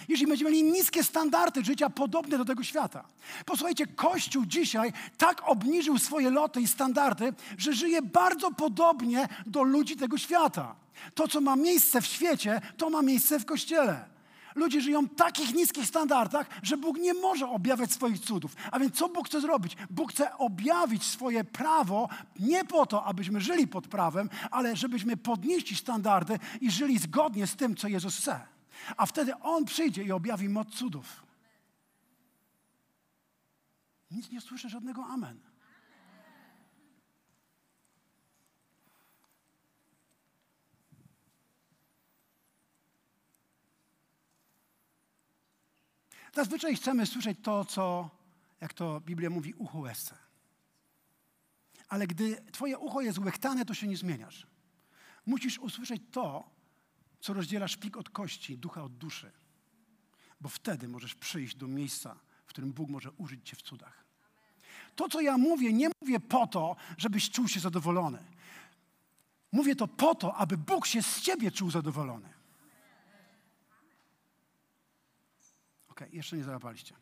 [0.08, 3.04] jeśli będziemy mieli niskie standardy życia podobne do tego świata.
[3.46, 9.96] Posłuchajcie, Kościół dzisiaj tak obniżył swoje loty i standardy, że żyje bardzo podobnie do ludzi
[9.96, 10.76] tego świata.
[11.16, 14.06] To, co ma miejsce w świecie, to ma miejsce w Kościele.
[14.56, 18.56] Ludzie żyją w takich niskich standardach, że Bóg nie może objawiać swoich cudów.
[18.72, 19.78] A więc co Bóg chce zrobić?
[19.90, 22.10] Bóg chce objawić swoje prawo
[22.40, 27.56] nie po to, abyśmy żyli pod prawem, ale żebyśmy podnieśli standardy i żyli zgodnie z
[27.56, 28.59] tym, co Jezus chce.
[28.98, 31.24] A wtedy On przyjdzie i objawi moc cudów.
[34.12, 35.39] Nic nie słyszę żadnego amen.
[46.34, 48.10] Zazwyczaj chcemy słyszeć to, co,
[48.62, 50.18] jak to Biblia mówi, ucho łezce.
[51.88, 54.48] Ale gdy twoje ucho jest łechtane, to się nie zmieniasz.
[55.26, 56.50] Musisz usłyszeć to,
[57.19, 59.32] co rozdziela szpik od kości, ducha od duszy.
[60.41, 64.05] Bo wtedy możesz przyjść do miejsca, w którym Bóg może użyć cię w cudach.
[64.95, 68.23] To, co ja mówię, nie mówię po to, żebyś czuł się zadowolony.
[69.51, 72.29] Mówię to po to, aby Bóg się z ciebie czuł zadowolony.
[75.89, 76.95] Ok, jeszcze nie załapaliście.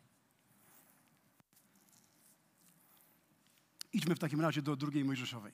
[3.92, 5.52] Idźmy w takim razie do drugiej Mojżeszowej.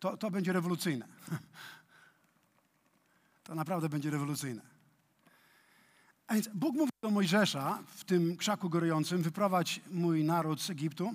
[0.00, 1.08] To, to będzie rewolucyjne.
[3.46, 4.62] To naprawdę będzie rewolucyjne.
[6.26, 11.14] A więc Bóg mówi do Mojżesza w tym krzaku gorującym, wyprowadź mój naród z Egiptu.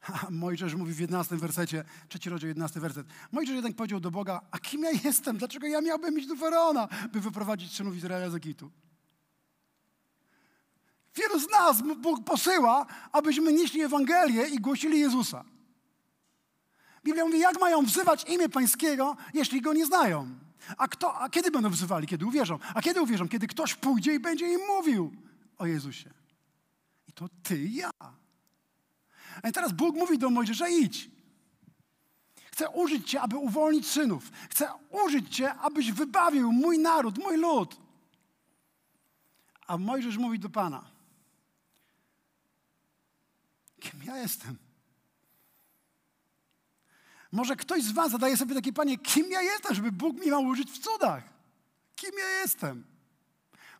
[0.12, 3.06] A Mojżesz mówi w 11 wersecie, trzeci rozdział, 11 werset.
[3.32, 5.36] Mojżesz jednak powiedział do Boga, a kim ja jestem?
[5.36, 8.70] Dlaczego ja miałbym iść do Faraona, by wyprowadzić synów Izraela z Egiptu?
[11.14, 15.44] Wielu z nas Bóg posyła, abyśmy nieśli Ewangelię i głosili Jezusa.
[17.04, 20.49] Biblia mówi, jak mają wzywać imię Pańskiego, jeśli Go nie znają?
[20.76, 22.06] A, kto, a kiedy będą wzywali?
[22.06, 22.58] Kiedy uwierzą?
[22.74, 23.28] A kiedy uwierzą?
[23.28, 25.16] Kiedy ktoś pójdzie i będzie im mówił
[25.58, 26.10] o Jezusie.
[27.08, 27.90] I to ty i ja.
[29.42, 31.10] A teraz Bóg mówi do Mojżesza, idź.
[32.52, 34.30] Chcę użyć Cię, aby uwolnić synów.
[34.50, 34.68] Chcę
[35.06, 37.76] użyć Cię, abyś wybawił mój naród, mój lud.
[39.66, 40.90] A Mojżesz mówi do Pana,
[43.80, 44.69] kim ja jestem?
[47.32, 50.38] Może ktoś z Was zadaje sobie takie panie, kim ja jestem, żeby Bóg mi ma
[50.38, 51.24] użyć w cudach?
[51.96, 52.84] Kim ja jestem?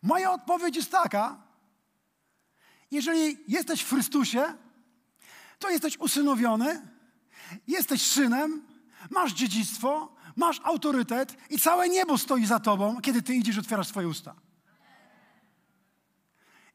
[0.01, 1.41] Moja odpowiedź jest taka,
[2.91, 4.53] jeżeli jesteś w Chrystusie,
[5.59, 6.87] to jesteś usynowiony,
[7.67, 8.65] jesteś synem,
[9.09, 14.07] masz dziedzictwo, masz autorytet i całe niebo stoi za tobą, kiedy ty idziesz otwierasz swoje
[14.07, 14.35] usta.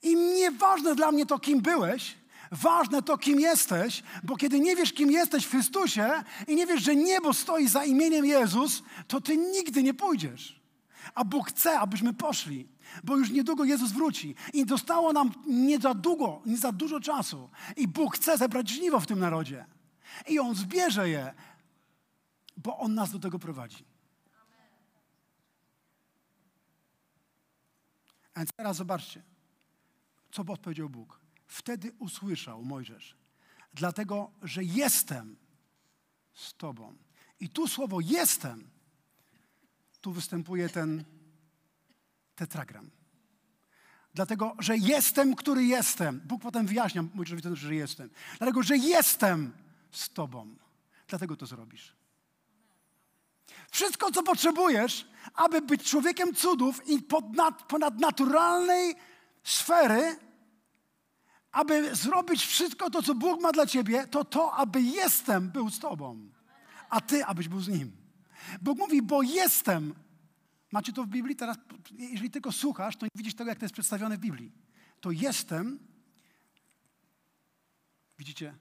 [0.02, 2.16] I nieważne dla mnie to, kim byłeś,
[2.50, 6.10] Ważne to, kim jesteś, bo kiedy nie wiesz, kim jesteś w Chrystusie
[6.48, 10.60] i nie wiesz, że niebo stoi za imieniem Jezus, to ty nigdy nie pójdziesz.
[11.14, 12.68] A Bóg chce, abyśmy poszli,
[13.04, 14.34] bo już niedługo Jezus wróci.
[14.52, 17.50] I zostało nam nie za długo, nie za dużo czasu.
[17.76, 19.66] I Bóg chce zebrać żniwo w tym narodzie.
[20.28, 21.34] I On zbierze je,
[22.56, 23.84] bo On nas do tego prowadzi.
[28.34, 29.22] A teraz zobaczcie,
[30.30, 31.25] co odpowiedział Bóg.
[31.46, 33.16] Wtedy usłyszał Mojżesz,
[33.74, 35.36] dlatego że jestem
[36.34, 36.96] z Tobą.
[37.40, 38.70] I tu słowo jestem,
[40.00, 41.04] tu występuje ten
[42.34, 42.90] tetragram.
[44.14, 46.20] Dlatego, że jestem, który jestem.
[46.24, 48.10] Bóg potem wyjaśnia Mojżeszowi, że jestem.
[48.38, 49.52] Dlatego, że jestem
[49.90, 50.56] z Tobą.
[51.08, 51.96] Dlatego to zrobisz.
[53.70, 57.02] Wszystko, co potrzebujesz, aby być człowiekiem cudów i
[57.68, 58.94] ponadnaturalnej
[59.42, 60.16] sfery,
[61.52, 65.78] aby zrobić wszystko to, co Bóg ma dla ciebie, to to, aby jestem był z
[65.78, 66.30] tobą,
[66.90, 67.96] a ty, abyś był z nim.
[68.62, 69.94] Bóg mówi, bo jestem.
[70.72, 71.36] Macie to w Biblii?
[71.36, 71.56] Teraz,
[71.90, 74.52] jeżeli tylko słuchasz, to nie widzisz tego, jak to jest przedstawione w Biblii.
[75.00, 75.78] To jestem.
[78.18, 78.54] Widzicie?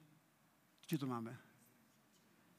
[0.83, 1.37] Gdzie to mamy?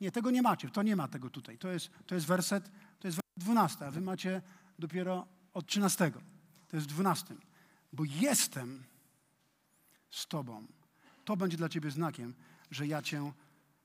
[0.01, 0.69] Nie, tego nie macie.
[0.69, 1.59] To nie ma tego tutaj.
[1.59, 4.43] To jest, to jest werset, to jest werset 12, a wy macie
[4.79, 6.13] dopiero od 13.
[6.69, 7.35] To jest w 12.
[7.93, 8.85] Bo jestem
[10.11, 10.67] z Tobą.
[11.25, 12.35] To będzie dla Ciebie znakiem,
[12.71, 13.33] że ja Cię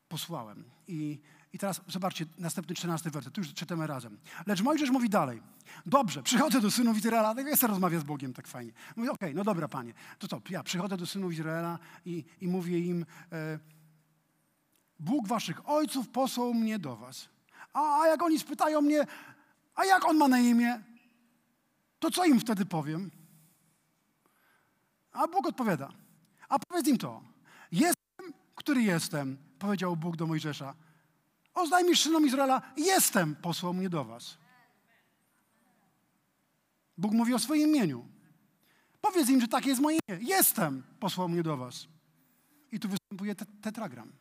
[0.10, 0.64] posłałem.
[0.88, 1.20] I,
[1.54, 4.18] i teraz zobaczcie, następny czternasty werset, tu już czytamy razem.
[4.48, 5.42] Lecz Mojżesz mówi dalej.
[5.86, 8.72] Dobrze, przychodzę do synów Izraela, tak ja rozmawiam z Bogiem tak fajnie.
[8.96, 12.48] Mówi, okej, okay, no dobra, Panie, to co, ja przychodzę do synów Izraela i, i
[12.48, 13.60] mówię im, e,
[15.00, 17.30] Bóg waszych ojców posłał mnie do was.
[17.74, 19.06] A, a jak oni spytają mnie,
[19.76, 20.82] a jak on ma na imię,
[22.00, 23.12] to co im wtedy powiem?
[25.12, 25.90] A Bóg odpowiada,
[26.52, 27.22] a powiedz im to.
[27.72, 30.76] Jestem, który jestem, powiedział Bóg do Mojżesza.
[31.54, 34.38] Oznajmisz synom Izraela, jestem, posłał mnie do was.
[36.98, 38.06] Bóg mówi o swoim imieniu.
[39.02, 40.20] Powiedz im, że takie jest moje imię.
[40.22, 41.88] Jestem, posłał mnie do was.
[42.72, 44.12] I tu występuje tetragram.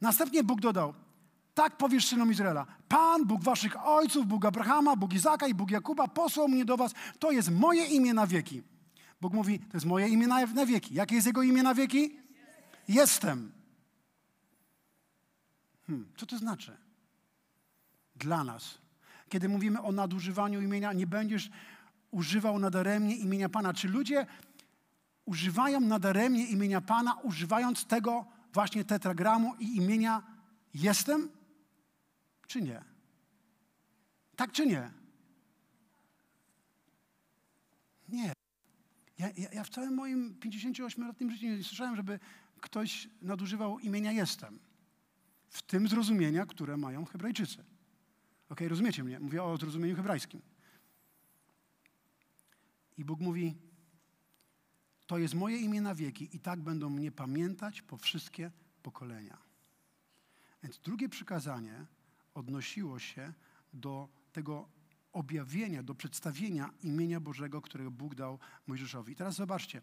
[0.00, 0.94] Następnie Bóg dodał,
[1.54, 2.66] tak powiesz synom Izraela.
[2.88, 6.92] Pan, Bóg waszych ojców, Bóg Abrahama, Bóg Izaka i Bóg Jakuba posłał mnie do was.
[7.18, 8.62] To jest moje imię na wieki.
[9.22, 10.94] Bóg mówi, to jest moje imię na, na wieki.
[10.94, 12.18] Jakie jest Jego imię na wieki?
[12.88, 13.52] Jestem.
[15.86, 16.76] Hmm, co to znaczy?
[18.16, 18.78] Dla nas.
[19.28, 21.50] Kiedy mówimy o nadużywaniu imienia, nie będziesz
[22.10, 23.74] używał nadaremnie imienia Pana.
[23.74, 24.26] Czy ludzie
[25.24, 30.22] używają nadaremnie imienia Pana, używając tego właśnie tetragramu i imienia
[30.74, 31.28] jestem?
[32.46, 32.84] Czy nie?
[34.36, 34.72] Tak czy nie?
[34.72, 35.01] Nie.
[39.22, 42.20] Ja, ja, ja w całym moim 58-letnim życiu nie słyszałem, żeby
[42.60, 44.58] ktoś nadużywał imienia jestem.
[45.48, 47.64] W tym zrozumienia, które mają Hebrajczycy.
[48.48, 49.20] Ok, rozumiecie mnie?
[49.20, 50.42] Mówię o zrozumieniu hebrajskim.
[52.98, 53.54] I Bóg mówi,
[55.06, 58.50] to jest moje imię na wieki i tak będą mnie pamiętać po wszystkie
[58.82, 59.38] pokolenia.
[60.62, 61.86] Więc drugie przykazanie
[62.34, 63.32] odnosiło się
[63.72, 64.68] do tego
[65.12, 69.12] objawienia, do przedstawienia imienia Bożego, którego Bóg dał Mojżeszowi.
[69.12, 69.82] I teraz zobaczcie.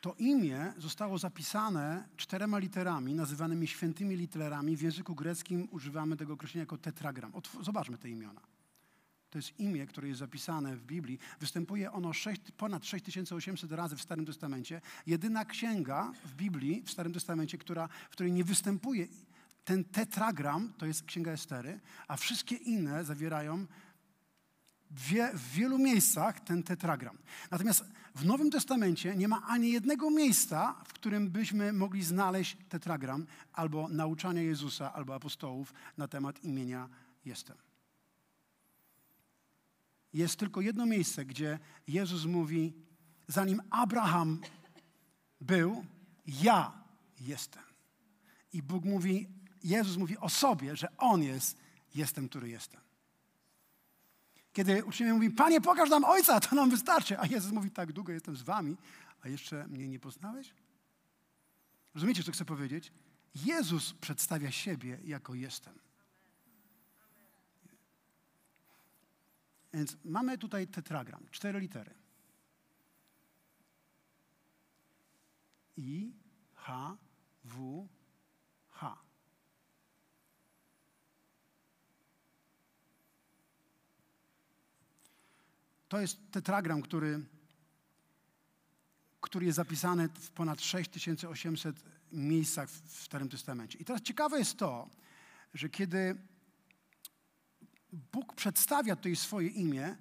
[0.00, 4.76] To imię zostało zapisane czterema literami, nazywanymi świętymi literami.
[4.76, 7.32] W języku greckim używamy tego określenia jako tetragram.
[7.62, 8.40] Zobaczmy te imiona.
[9.30, 11.18] To jest imię, które jest zapisane w Biblii.
[11.40, 14.80] Występuje ono 6, ponad 6800 razy w Starym Testamencie.
[15.06, 19.06] Jedyna księga w Biblii, w Starym Testamencie, która, w której nie występuje
[19.70, 23.66] ten tetragram, to jest księga Estery, a wszystkie inne zawierają
[24.90, 27.18] wie, w wielu miejscach ten tetragram.
[27.50, 33.26] Natomiast w Nowym Testamencie nie ma ani jednego miejsca, w którym byśmy mogli znaleźć tetragram
[33.52, 36.88] albo nauczania Jezusa, albo apostołów na temat imienia
[37.24, 37.56] Jestem.
[40.12, 42.72] Jest tylko jedno miejsce, gdzie Jezus mówi,
[43.28, 44.40] zanim Abraham
[45.40, 45.84] był,
[46.26, 46.72] ja
[47.20, 47.62] jestem.
[48.52, 51.58] I Bóg mówi, Jezus mówi o sobie, że On jest,
[51.94, 52.80] jestem, który jestem.
[54.52, 57.18] Kiedy uczniowie mówi, Panie, pokaż nam Ojca, to nam wystarczy.
[57.18, 58.76] A Jezus mówi, tak długo jestem z wami,
[59.20, 60.54] a jeszcze mnie nie poznałeś?
[61.94, 62.92] Rozumiecie, co chcę powiedzieć?
[63.34, 65.78] Jezus przedstawia siebie jako jestem.
[69.72, 71.94] Więc mamy tutaj tetragram, cztery litery.
[75.76, 76.12] I,
[76.54, 76.96] H,
[77.44, 77.88] W,
[78.70, 78.96] H.
[85.90, 87.20] To jest tetragram, który,
[89.20, 91.76] który jest zapisany w ponad 6800
[92.12, 93.78] miejscach w Starym Testamencie.
[93.78, 94.90] I teraz ciekawe jest to,
[95.54, 96.16] że kiedy
[97.92, 99.96] Bóg przedstawia tutaj swoje imię,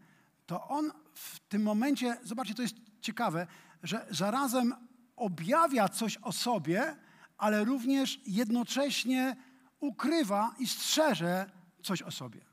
[0.46, 3.48] to On w tym momencie, zobaczcie, to jest ciekawe,
[3.84, 4.76] że zarazem
[5.16, 6.96] objawia coś o sobie,
[7.38, 9.36] ale również jednocześnie
[9.80, 11.52] ukrywa i strzeże
[11.84, 12.49] coś o sobie.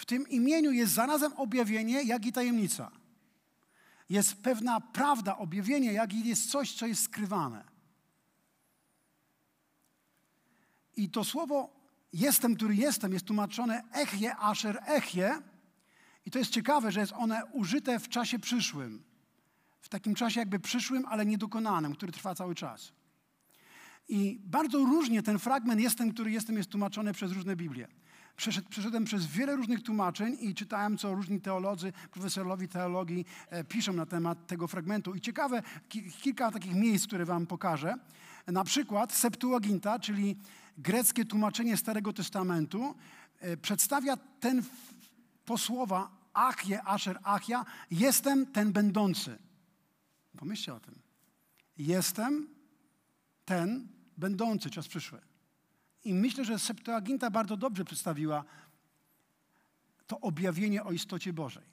[0.00, 2.90] W tym imieniu jest zarazem objawienie, jak i tajemnica.
[4.08, 7.64] Jest pewna prawda, objawienie, jak i jest coś, co jest skrywane.
[10.96, 11.70] I to słowo
[12.12, 15.42] jestem, który jestem, jest tłumaczone echje, asher, echje.
[16.26, 19.02] I to jest ciekawe, że jest one użyte w czasie przyszłym.
[19.80, 22.92] W takim czasie jakby przyszłym, ale niedokonanym, który trwa cały czas.
[24.08, 27.99] I bardzo różnie ten fragment jestem, który jestem, jest tłumaczony przez różne Biblie.
[28.70, 34.06] Przeszedłem przez wiele różnych tłumaczeń i czytałem, co różni teolodzy, profesorowie teologii e, piszą na
[34.06, 35.14] temat tego fragmentu.
[35.14, 35.62] I ciekawe,
[36.22, 37.94] kilka takich miejsc, które wam pokażę.
[38.46, 40.36] Na przykład Septuaginta, czyli
[40.78, 42.94] greckie tłumaczenie Starego Testamentu,
[43.40, 44.62] e, przedstawia ten
[45.44, 49.38] po słowa achie, asher, achia, jestem ten będący.
[50.36, 50.94] Pomyślcie o tym.
[51.78, 52.48] Jestem
[53.44, 55.29] ten będący, czas przyszły.
[56.04, 58.44] I myślę, że Septuaginta bardzo dobrze przedstawiła
[60.06, 61.64] to objawienie o istocie Bożej.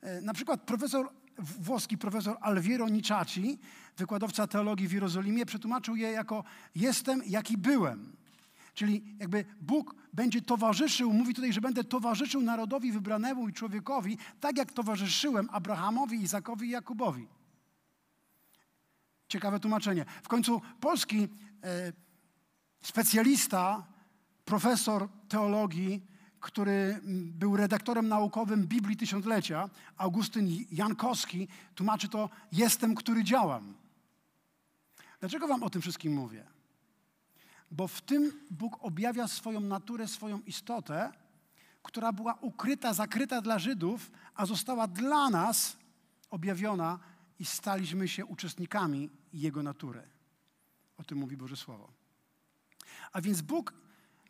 [0.00, 3.58] E, na przykład profesor włoski profesor Alviero Nicciacci,
[3.96, 8.16] wykładowca teologii w Jerozolimie, przetłumaczył je jako jestem, jaki byłem.
[8.74, 14.56] Czyli jakby Bóg będzie towarzyszył, mówi tutaj, że będę towarzyszył narodowi wybranemu i człowiekowi, tak
[14.56, 17.28] jak towarzyszyłem Abrahamowi, Izakowi i Jakubowi.
[19.28, 20.04] Ciekawe tłumaczenie.
[20.22, 21.28] W końcu polski
[21.62, 21.92] e,
[22.82, 23.86] specjalista,
[24.44, 26.06] profesor teologii,
[26.40, 33.74] który był redaktorem naukowym Biblii Tysiąclecia, Augustyn Jankowski, tłumaczy to jestem, który działam.
[35.20, 36.46] Dlaczego wam o tym wszystkim mówię?
[37.70, 41.12] Bo w tym Bóg objawia swoją naturę, swoją istotę,
[41.82, 45.76] która była ukryta, zakryta dla Żydów, a została dla nas
[46.30, 46.98] objawiona
[47.38, 50.02] i staliśmy się uczestnikami Jego natury.
[50.96, 52.01] O tym mówi Boże Słowo.
[53.12, 53.74] A więc Bóg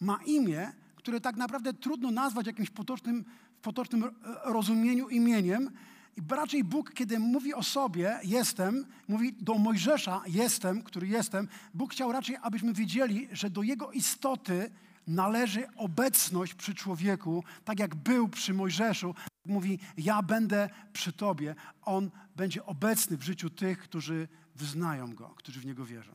[0.01, 3.25] ma imię, które tak naprawdę trudno nazwać jakimś potocznym,
[3.57, 4.05] w potocznym
[4.45, 5.71] rozumieniu imieniem.
[6.17, 11.93] I raczej Bóg, kiedy mówi o sobie, jestem, mówi do Mojżesza, jestem, który jestem, Bóg
[11.93, 14.71] chciał raczej, abyśmy wiedzieli, że do Jego istoty
[15.07, 19.15] należy obecność przy człowieku, tak jak był przy Mojżeszu.
[19.47, 21.55] Mówi, ja będę przy Tobie.
[21.83, 26.13] On będzie obecny w życiu tych, którzy wyznają Go, którzy w Niego wierzą.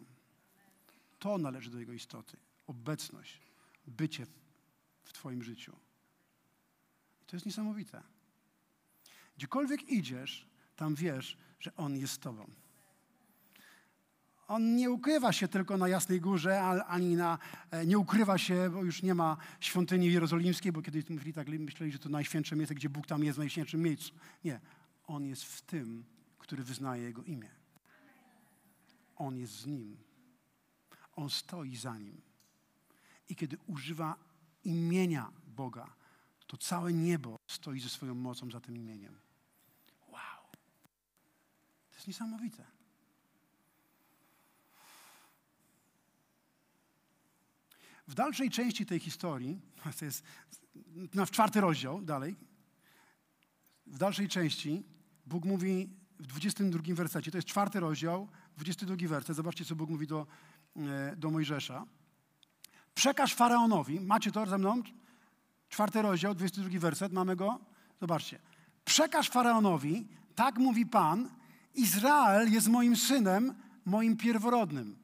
[1.19, 2.37] To należy do Jego istoty.
[2.67, 3.41] Obecność,
[3.87, 4.25] bycie
[5.03, 5.75] w Twoim życiu.
[7.21, 8.03] I to jest niesamowite.
[9.37, 12.47] Gdziekolwiek idziesz, tam wiesz, że On jest z Tobą.
[14.47, 17.37] on nie ukrywa się tylko na Jasnej Górze, ani na,
[17.71, 21.91] e, nie ukrywa się, bo już nie ma świątyni jerozolimskiej, bo kiedyś mówili tak, myśleli,
[21.91, 24.13] że to najświętsze miejsce, gdzie Bóg tam jest w najświętszym miejscu.
[24.43, 24.59] Nie.
[25.07, 26.05] On jest w tym,
[26.39, 27.49] który wyznaje Jego imię.
[29.15, 29.97] On jest z Nim.
[31.15, 32.26] On stoi za Nim.
[33.29, 34.15] I kiedy używa
[34.63, 35.93] imienia Boga,
[36.47, 39.19] to całe niebo stoi ze swoją mocą za tym imieniem.
[40.07, 40.51] Wow.
[41.89, 42.63] To jest niesamowite.
[48.07, 49.61] W dalszej części tej historii,
[49.99, 50.23] to jest
[51.13, 52.35] na czwarty rozdział dalej,
[53.87, 54.83] w dalszej części
[55.25, 60.07] Bóg mówi w 22 wersecie, to jest czwarty rozdział, 22 werset, zobaczcie, co Bóg mówi
[60.07, 60.27] do,
[60.75, 61.85] e, do Mojżesza.
[62.97, 64.81] Przekaż Faraonowi, macie to ze mną?
[65.69, 67.59] Czwarty rozdział, 22 werset, mamy go?
[68.01, 68.39] Zobaczcie.
[68.85, 71.29] Przekaż Faraonowi, tak mówi Pan,
[71.73, 73.53] Izrael jest moim synem,
[73.85, 74.97] moim pierworodnym.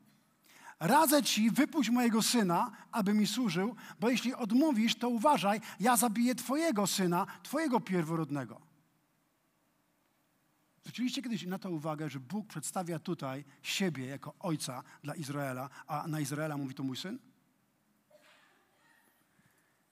[0.79, 6.35] Radzę ci, wypuść mojego syna, aby mi służył, bo jeśli odmówisz, to uważaj, ja zabiję
[6.35, 8.61] twojego syna, twojego pierworodnego.
[10.81, 16.07] Zwróciliście kiedyś na to uwagę, że Bóg przedstawia tutaj siebie jako ojca dla Izraela, a
[16.07, 17.32] na Izraela mówi to mój syn?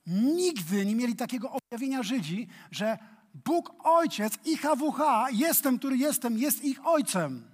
[0.06, 2.97] Nigdy nie mieli takiego objawienia Żydzi, że
[3.34, 4.99] Bóg Ojciec, IHWH,
[5.32, 7.52] jestem, który jestem, jest ich ojcem.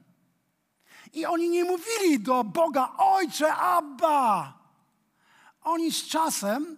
[1.14, 4.54] I oni nie mówili do Boga Ojcze, Abba.
[5.62, 6.78] Oni z czasem,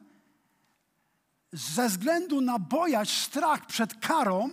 [1.54, 4.50] ze względu na bojaźń, strach przed karą,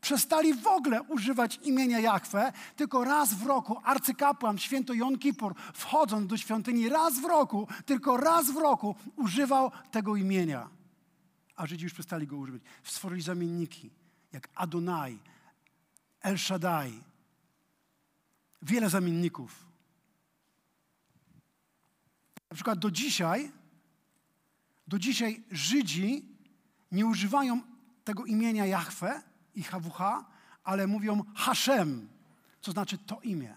[0.00, 6.26] przestali w ogóle używać imienia Jahwe, tylko raz w roku arcykapłan święto Jon Kippur, wchodząc
[6.26, 10.68] do świątyni raz w roku, tylko raz w roku używał tego imienia.
[11.56, 12.62] A Żydzi już przestali go używać.
[12.84, 13.90] Stworzyli zamienniki,
[14.32, 15.18] jak Adonai,
[16.20, 17.02] El Shaddai,
[18.62, 19.66] wiele zamienników.
[22.50, 23.52] Na przykład do dzisiaj,
[24.86, 26.24] do dzisiaj Żydzi
[26.92, 27.60] nie używają
[28.04, 29.27] tego imienia Jahwe
[29.58, 30.00] i HWH,
[30.64, 32.08] ale mówią Hashem,
[32.60, 33.54] co znaczy to imię.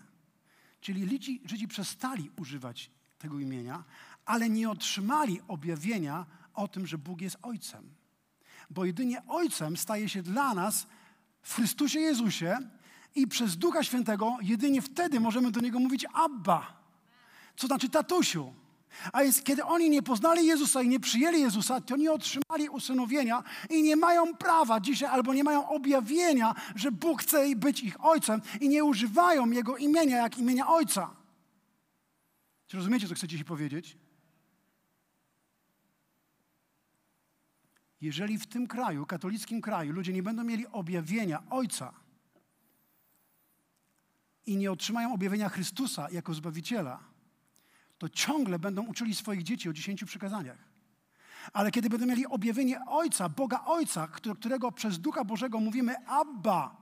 [0.82, 3.84] Czyli Żydzi, Żydzi przestali używać tego imienia,
[4.26, 7.90] ale nie otrzymali objawienia o tym, że Bóg jest Ojcem.
[8.70, 10.88] Bo jedynie Ojcem staje się dla nas
[11.42, 12.58] w Chrystusie Jezusie
[13.16, 16.82] i przez Ducha Świętego jedynie wtedy możemy do Niego mówić Abba,
[17.56, 18.54] co znaczy tatusiu.
[19.14, 23.44] A więc kiedy oni nie poznali Jezusa i nie przyjęli Jezusa, to nie otrzymali usynowienia
[23.70, 28.42] i nie mają prawa dzisiaj albo nie mają objawienia, że Bóg chce być ich ojcem
[28.62, 31.16] i nie używają Jego imienia jak imienia ojca.
[32.68, 33.98] Czy rozumiecie, co chcecie się powiedzieć?
[38.02, 41.94] Jeżeli w tym kraju, katolickim kraju, ludzie nie będą mieli objawienia ojca,
[44.46, 47.00] i nie otrzymają objawienia Chrystusa jako Zbawiciela,
[48.02, 50.58] to ciągle będą uczyli swoich dzieci o dziesięciu przykazaniach.
[51.54, 56.78] Ale kiedy będą mieli objawienie Ojca, Boga Ojca, którego przez Ducha Bożego mówimy Abba,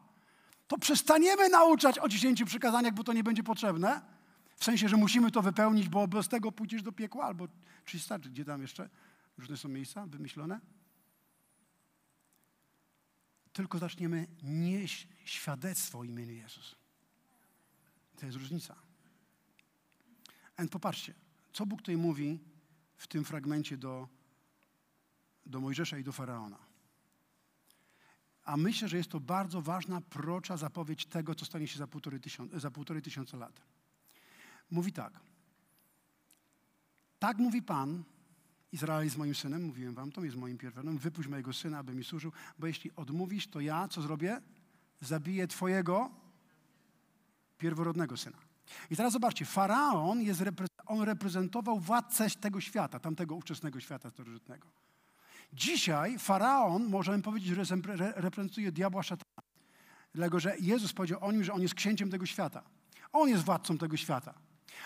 [0.67, 4.01] to przestaniemy nauczać o dziesięciu przykazaniach, bo to nie będzie potrzebne.
[4.55, 7.47] W sensie, że musimy to wypełnić, bo bez tego pójdziesz do piekła, albo
[7.86, 8.89] czy starczy, gdzie tam jeszcze
[9.38, 10.59] różne są miejsca wymyślone.
[13.53, 16.76] Tylko zaczniemy nieść świadectwo imieniu Jezus.
[18.20, 18.88] To jest różnica.
[20.60, 21.14] A popatrzcie,
[21.53, 22.39] co Bóg tutaj mówi
[22.97, 24.07] w tym fragmencie do,
[25.45, 26.57] do Mojżesza i do Faraona.
[28.43, 32.20] A myślę, że jest to bardzo ważna, procza zapowiedź tego, co stanie się za półtorej,
[32.20, 33.62] tysiąca, za półtorej tysiąca lat.
[34.72, 35.20] Mówi tak.
[37.20, 38.03] Tak mówi Pan,
[38.72, 42.03] Izrael jest moim synem, mówiłem wam, to jest moim pierwszym, wypuść mojego syna, aby mi
[42.03, 44.41] służył, bo jeśli odmówisz, to ja, co zrobię?
[45.01, 46.12] Zabiję twojego
[47.57, 48.48] pierworodnego syna.
[48.89, 50.43] I teraz zobaczcie, faraon jest,
[50.86, 54.67] on reprezentował władcę tego świata, tamtego ówczesnego świata starożytnego.
[55.53, 57.76] Dzisiaj faraon, możemy powiedzieć, że
[58.15, 59.41] reprezentuje diabła szatana.
[60.13, 62.61] Dlatego, że Jezus powiedział o nim, że on jest księciem tego świata.
[63.13, 64.34] On jest władcą tego świata.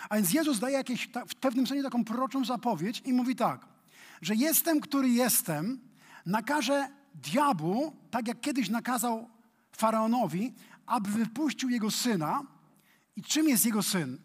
[0.08, 3.66] A więc Jezus daje jakieś, w pewnym sensie taką proroczą zapowiedź i mówi tak,
[4.22, 5.80] że jestem, który jestem,
[6.26, 9.30] nakaże diabłu, tak jak kiedyś nakazał
[9.72, 10.54] faraonowi,
[10.86, 12.42] aby wypuścił jego syna,
[13.16, 14.18] i czym jest jego syn?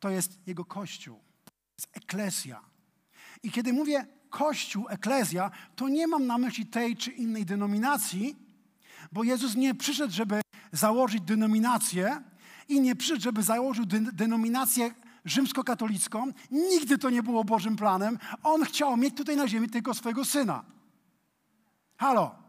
[0.00, 1.20] To jest jego kościół.
[1.78, 2.60] Jest eklezja.
[3.42, 8.36] I kiedy mówię kościół, eklezja, to nie mam na myśli tej czy innej denominacji,
[9.12, 10.40] bo Jezus nie przyszedł, żeby
[10.72, 12.22] założyć denominację
[12.68, 14.94] i nie przyszedł, żeby założył denominację
[15.24, 16.32] rzymskokatolicką.
[16.50, 18.18] Nigdy to nie było Bożym planem.
[18.42, 20.64] On chciał mieć tutaj na ziemi tylko swojego syna.
[21.96, 22.45] Halo.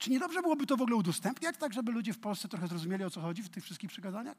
[0.00, 3.04] Czy nie dobrze byłoby to w ogóle udostępniać, tak żeby ludzie w Polsce trochę zrozumieli,
[3.04, 4.36] o co chodzi w tych wszystkich przykazaniach?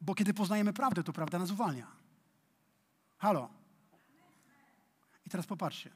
[0.00, 1.86] Bo kiedy poznajemy prawdę, to prawda nas uwalnia.
[3.18, 3.50] Halo.
[5.26, 5.90] I teraz popatrzcie.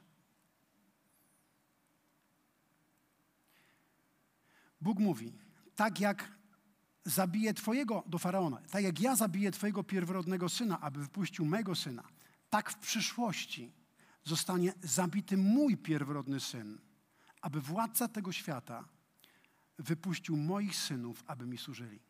[4.80, 5.32] Bóg mówi,
[5.76, 6.32] tak jak
[7.04, 12.02] zabiję Twojego do faraona, tak jak ja zabiję Twojego pierworodnego syna, aby wypuścił mego syna,
[12.50, 13.77] tak w przyszłości
[14.24, 16.78] zostanie zabity mój pierworodny syn,
[17.40, 18.84] aby władca tego świata
[19.78, 22.00] wypuścił moich synów, aby mi służyli.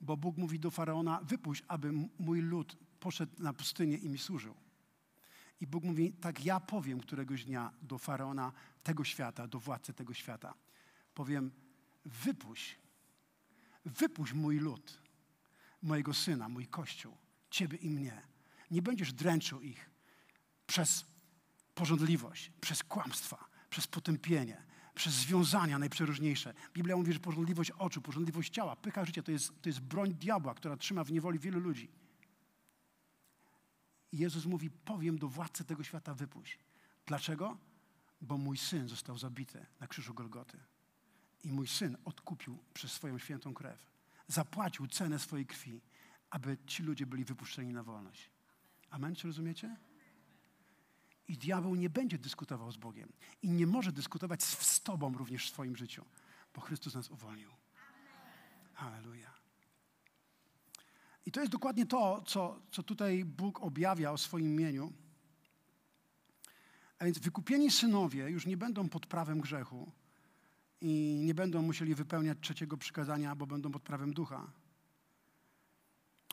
[0.00, 4.54] Bo Bóg mówi do faraona: wypuść, aby mój lud poszedł na pustynię i mi służył.
[5.60, 8.52] I Bóg mówi: tak ja powiem któregoś dnia do faraona
[8.82, 10.54] tego świata, do władcy tego świata.
[11.14, 11.50] Powiem:
[12.04, 12.78] wypuść,
[13.84, 15.02] wypuść mój lud,
[15.82, 17.16] mojego syna, mój kościół,
[17.50, 18.22] ciebie i mnie.
[18.70, 19.91] Nie będziesz dręczył ich
[20.72, 21.04] przez
[21.74, 24.62] porządliwość, przez kłamstwa, przez potępienie,
[24.94, 26.54] przez związania najprzeróżniejsze.
[26.74, 30.54] Biblia mówi, że porządliwość oczu, porządliwość ciała, pycha życia to jest, to jest broń diabła,
[30.54, 31.90] która trzyma w niewoli wielu ludzi.
[34.12, 36.58] I Jezus mówi, powiem do władcy tego świata, wypuść.
[37.06, 37.58] Dlaczego?
[38.20, 40.58] Bo mój syn został zabity na krzyżu Golgoty.
[41.44, 43.86] I mój syn odkupił przez swoją świętą krew.
[44.26, 45.80] Zapłacił cenę swojej krwi,
[46.30, 48.30] aby ci ludzie byli wypuszczeni na wolność.
[48.90, 49.76] Amen, czy rozumiecie?
[51.28, 53.12] I diabeł nie będzie dyskutował z Bogiem.
[53.42, 56.04] I nie może dyskutować z, z Tobą również w swoim życiu,
[56.54, 57.50] bo Chrystus nas uwolnił.
[58.74, 59.32] Halleluja.
[61.26, 64.92] I to jest dokładnie to, co, co tutaj Bóg objawia o swoim imieniu.
[66.98, 69.92] A więc wykupieni synowie już nie będą pod prawem grzechu
[70.80, 74.52] i nie będą musieli wypełniać trzeciego przykazania, bo będą pod prawem ducha.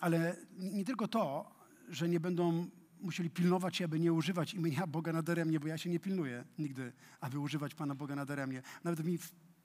[0.01, 1.51] Ale nie tylko to,
[1.89, 2.69] że nie będą
[2.99, 6.93] musieli pilnować się, aby nie używać imienia Boga nadaremnie, bo ja się nie pilnuję nigdy,
[7.19, 8.61] aby używać Pana Boga nadaremnie.
[8.83, 9.19] Nawet mi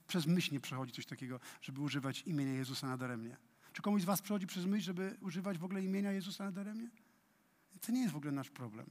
[0.06, 3.36] przez myśl nie przechodzi coś takiego, żeby używać imienia Jezusa nadaremnie.
[3.72, 6.90] Czy komuś z was przechodzi przez myśl, żeby używać w ogóle imienia Jezusa nadaremnie?
[7.80, 8.86] To nie jest w ogóle nasz problem.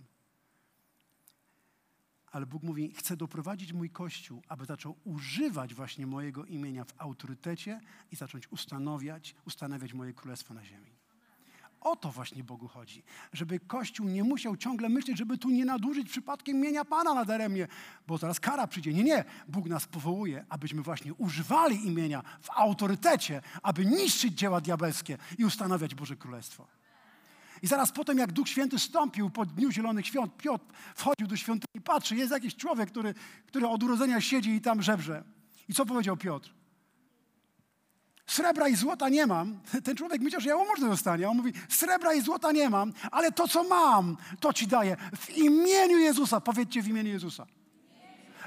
[2.25, 7.81] Ale Bóg mówi, chcę doprowadzić mój Kościół, aby zaczął używać właśnie mojego imienia w autorytecie
[8.11, 11.02] i zacząć ustanawiać, ustanawiać moje królestwo na ziemi.
[11.83, 13.03] O to właśnie Bogu chodzi.
[13.33, 17.67] Żeby Kościół nie musiał ciągle myśleć, żeby tu nie nadużyć przypadkiem imienia Pana nadaremnie,
[18.07, 18.93] bo zaraz kara przyjdzie.
[18.93, 19.25] Nie, nie.
[19.47, 25.95] Bóg nas powołuje, abyśmy właśnie używali imienia w autorytecie, aby niszczyć dzieła diabelskie i ustanawiać
[25.95, 26.67] Boże Królestwo.
[27.61, 30.65] I zaraz potem, jak Duch Święty stąpił po Dniu Zielonych Świąt, Piotr
[30.95, 33.13] wchodził do świątyni i patrzy, jest jakiś człowiek, który,
[33.45, 35.23] który od urodzenia siedzi i tam żebrze.
[35.69, 36.62] I co powiedział Piotr?
[38.25, 39.59] Srebra i złota nie mam.
[39.85, 41.29] Ten człowiek myślał, że jałmużny dostanie.
[41.29, 44.97] On mówi, srebra i złota nie mam, ale to, co mam, to ci daję.
[45.17, 46.41] W imieniu Jezusa.
[46.41, 47.45] Powiedzcie w imieniu Jezusa.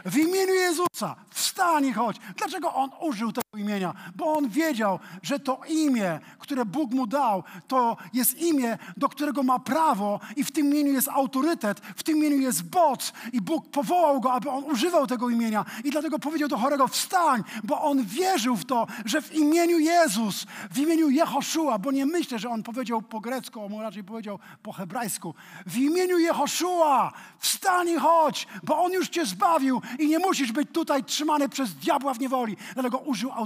[0.05, 2.17] W imieniu Jezusa wstań i chodź.
[2.37, 3.95] Dlaczego on użył tego imienia?
[4.17, 9.43] Bo on wiedział, że to imię, które Bóg mu dał, to jest imię, do którego
[9.43, 13.71] ma prawo i w tym imieniu jest autorytet, w tym imieniu jest boc i Bóg
[13.71, 18.05] powołał go, aby on używał tego imienia i dlatego powiedział do chorego wstań, bo on
[18.05, 22.63] wierzył w to, że w imieniu Jezus, w imieniu Jehoszua, bo nie myślę, że on
[22.63, 25.35] powiedział po grecku, on raczej powiedział po hebrajsku,
[25.67, 30.69] w imieniu Jehoszua wstań i chodź, bo on już cię zbawił i nie musisz być
[30.73, 32.57] tutaj trzymany przez diabła w niewoli.
[32.75, 33.46] Dlatego użył autorytetu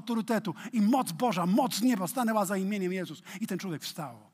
[0.72, 3.22] i moc Boża, moc nieba stanęła za imieniem Jezus.
[3.40, 4.29] I ten człowiek wstał.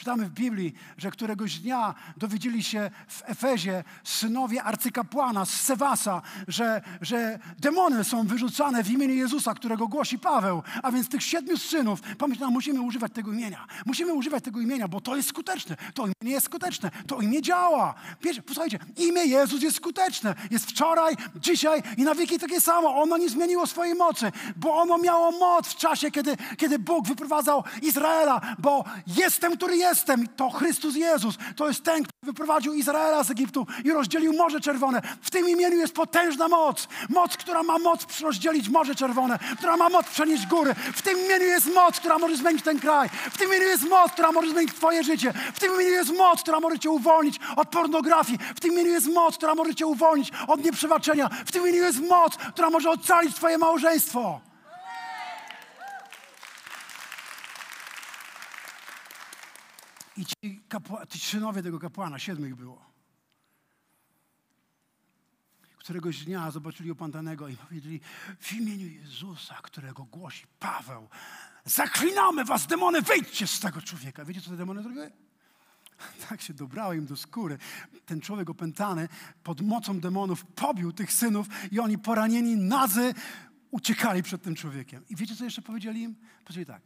[0.00, 6.82] Czytamy w Biblii, że któregoś dnia dowiedzieli się w Efezie synowie arcykapłana z Sewasa, że,
[7.00, 10.62] że demony są wyrzucane w imieniu Jezusa, którego głosi Paweł.
[10.82, 13.66] A więc tych siedmiu synów, pomyślałem, musimy używać tego imienia.
[13.86, 15.76] Musimy używać tego imienia, bo to jest skuteczne.
[15.94, 16.90] To imię jest skuteczne.
[17.06, 17.94] To imię działa.
[18.22, 20.34] Wiecie, posłuchajcie, imię Jezus jest skuteczne.
[20.50, 23.02] Jest wczoraj, dzisiaj i na wieki takie samo.
[23.02, 27.64] Ono nie zmieniło swojej mocy, bo ono miało moc w czasie, kiedy, kiedy Bóg wyprowadzał
[27.82, 31.34] Izraela, bo jestem, który jest jestem, to Chrystus Jezus.
[31.56, 35.02] To jest ten, który wyprowadził Izraela z Egiptu i rozdzielił Morze Czerwone.
[35.22, 36.88] W tym imieniu jest potężna moc.
[37.08, 40.74] Moc, która ma moc rozdzielić Morze Czerwone, która ma moc przenieść góry.
[40.74, 43.08] W tym imieniu jest moc, która może zmienić ten kraj.
[43.08, 45.32] W tym imieniu jest moc, która może zmienić Twoje życie.
[45.54, 48.38] W tym imieniu jest moc, która może Cię uwolnić od pornografii.
[48.56, 51.30] W tym imieniu jest moc, która może Cię uwolnić od nieprzebaczenia.
[51.46, 54.49] W tym imieniu jest moc, która może ocalić Twoje małżeństwo.
[60.16, 62.90] I ci, kapła, ci synowie tego kapłana, siedmiu było,
[65.78, 68.00] któregoś dnia zobaczyli opętanego i powiedzieli
[68.40, 71.08] w imieniu Jezusa, którego głosi Paweł,
[71.64, 74.24] zaklinamy was, demony, wyjdźcie z tego człowieka.
[74.24, 75.12] Wiecie, co te demony zrobiły?
[76.28, 77.58] Tak się dobrały im do skóry.
[78.06, 79.08] Ten człowiek opętany
[79.42, 83.14] pod mocą demonów pobił tych synów i oni poranieni, nazy,
[83.70, 85.04] uciekali przed tym człowiekiem.
[85.08, 86.16] I wiecie, co jeszcze powiedzieli im?
[86.44, 86.82] Powiedzieli tak.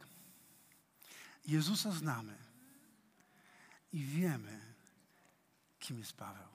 [1.47, 2.44] Jezusa znamy
[3.95, 4.75] i wiemy,
[5.79, 6.49] kim jest Paweł.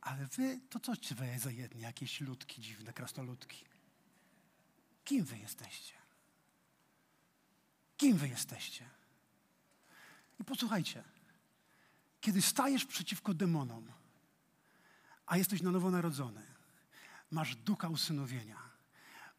[0.00, 3.64] Ale wy, to coś wy za jedni, jakieś ludki dziwne, krasnoludki.
[5.04, 5.94] Kim wy jesteście?
[7.96, 8.90] Kim wy jesteście?
[10.40, 11.04] I posłuchajcie,
[12.20, 13.92] kiedy stajesz przeciwko demonom,
[15.26, 16.46] a jesteś na nowo narodzony,
[17.30, 18.69] masz ducha usynowienia,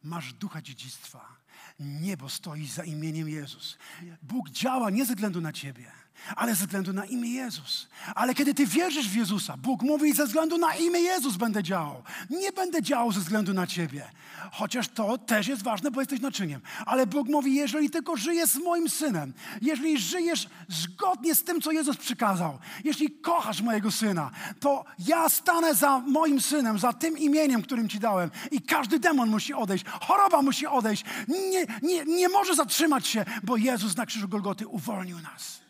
[0.04, 1.38] masz ducha dziedzictwa,
[1.80, 3.78] niebo stoi za imieniem Jezus.
[4.22, 5.91] Bóg działa nie ze względu na ciebie
[6.36, 7.88] ale ze względu na imię Jezus.
[8.16, 12.03] Ale kiedy ty wierzysz w Jezusa, Bóg mówi, ze względu na imię Jezus będę działał.
[12.30, 14.12] Nie będę działał ze względu na ciebie.
[14.51, 16.62] Chociaż to też jest ważne, bo jesteś naczyniem.
[16.86, 21.72] Ale Bóg mówi, jeżeli tylko żyjesz z moim synem, jeżeli żyjesz zgodnie z tym, co
[21.72, 27.62] Jezus przykazał, jeśli kochasz mojego syna, to ja stanę za moim synem, za tym imieniem,
[27.62, 28.32] którym ci dałem.
[28.51, 31.05] I każdy demon musi odejść, choroba musi odejść.
[31.28, 35.61] Nie, nie, nie może zatrzymać się, bo Jezus na krzyżu Golgoty uwolnił nas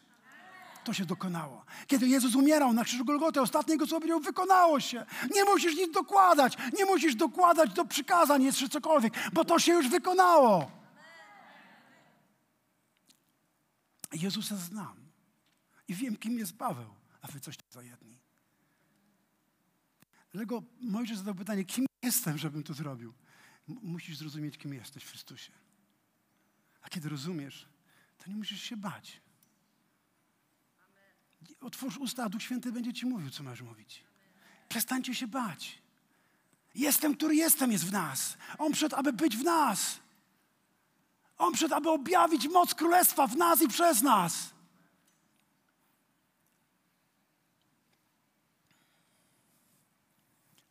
[0.83, 1.65] to się dokonało.
[1.87, 5.05] Kiedy Jezus umierał na krzyżu Golgoty, ostatnie Jego słowo wykonało się.
[5.35, 9.89] Nie musisz nic dokładać, nie musisz dokładać do przykazań jeszcze cokolwiek, bo to się już
[9.89, 10.71] wykonało.
[14.13, 14.95] Jezusa znam
[15.87, 16.89] i wiem, kim jest Paweł,
[17.21, 18.19] a wy coś za jedni.
[20.31, 23.13] Dlatego Mojżesz zadał pytanie, kim jestem, żebym to zrobił?
[23.67, 25.51] Musisz zrozumieć, kim jesteś w Chrystusie.
[26.81, 27.67] A kiedy rozumiesz,
[28.17, 29.20] to nie musisz się bać.
[31.61, 34.03] Otwórz usta, a Duch Święty będzie ci mówił, co masz mówić.
[34.69, 35.81] Przestańcie się bać.
[36.75, 38.37] Jestem, który jestem, jest w nas.
[38.57, 39.99] On przyszedł, aby być w nas.
[41.37, 44.53] On przyszedł, aby objawić moc Królestwa w nas i przez nas.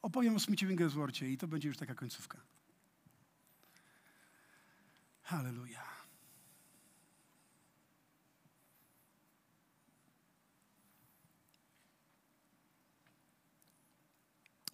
[0.03, 2.39] Opowiem o Smithie Wigglesworthie i to będzie już taka końcówka.
[5.23, 5.90] Hallelujah.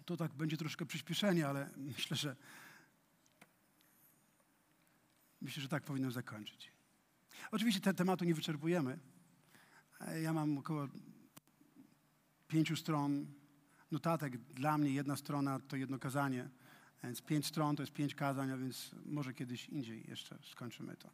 [0.07, 2.37] To tak będzie troszkę przyspieszenie, ale myślę, że
[5.41, 6.73] myślę, że tak powinno zakończyć.
[7.51, 8.99] Oczywiście te tematu nie wyczerpujemy.
[10.23, 10.89] Ja mam około
[12.49, 13.27] pięciu stron
[13.91, 14.37] notatek.
[14.39, 16.49] Dla mnie jedna strona to jedno kazanie,
[17.03, 21.11] więc pięć stron to jest pięć kazań, a więc może kiedyś indziej jeszcze skończymy to,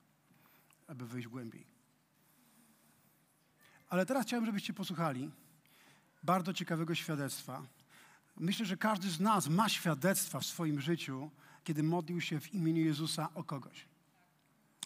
[0.86, 1.66] aby wyjść głębiej.
[3.88, 5.30] Ale teraz chciałem, żebyście posłuchali
[6.22, 7.66] bardzo ciekawego świadectwa
[8.36, 11.30] Myślę, że każdy z nas ma świadectwa w swoim życiu,
[11.64, 13.88] kiedy modlił się w imieniu Jezusa o kogoś.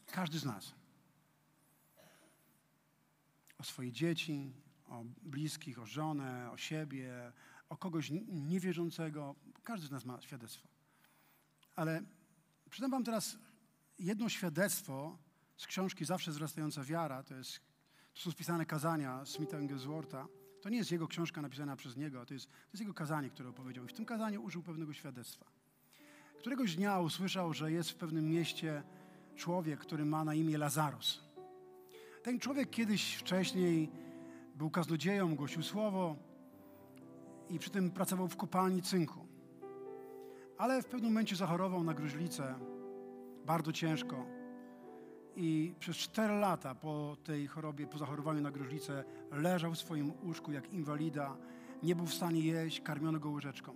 [0.07, 0.75] Każdy z nas.
[3.59, 4.53] O swoje dzieci,
[4.89, 7.33] o bliskich, o żonę, o siebie,
[7.69, 9.35] o kogoś niewierzącego.
[9.63, 10.69] Każdy z nas ma świadectwo.
[11.77, 12.03] Ale
[12.71, 13.39] przydam Wam teraz
[13.99, 15.19] jedno świadectwo
[15.57, 17.23] z książki Zawsze wzrastająca wiara.
[17.23, 17.61] To, jest,
[18.15, 20.27] to są spisane kazania Smitha Wiggleswortha.
[20.67, 23.49] To nie jest jego książka napisana przez niego, to jest, to jest jego kazanie, które
[23.49, 23.85] opowiedział.
[23.85, 25.47] I w tym kazaniu użył pewnego świadectwa.
[26.39, 28.83] Któregoś dnia usłyszał, że jest w pewnym mieście
[29.37, 31.21] człowiek, który ma na imię Lazarus.
[32.23, 33.91] Ten człowiek kiedyś wcześniej
[34.55, 36.17] był kaznodzieją, głosił słowo
[37.51, 39.27] i przy tym pracował w kopalni cynku.
[40.59, 42.55] Ale w pewnym momencie zachorował na gruźlicę
[43.45, 44.36] bardzo ciężko
[45.37, 50.53] i przez cztery lata po tej chorobie, po zachorowaniu na gruźlicę, leżał w swoim łóżku
[50.53, 51.37] jak inwalida,
[51.83, 53.75] nie był w stanie jeść, karmiono go łyżeczką.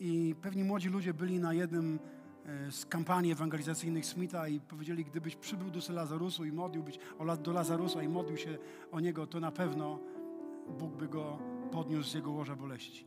[0.00, 1.98] I pewni młodzi ludzie byli na jednym
[2.46, 6.98] e, z kampanii ewangelizacyjnych Smitha i powiedzieli, gdybyś przybył do Lazarusu i modliłbyś
[7.42, 8.58] do Lazarusa i modlił się
[8.92, 9.98] o niego, to na pewno
[10.78, 11.38] Bóg by go
[11.72, 13.06] podniósł z jego łoża boleści.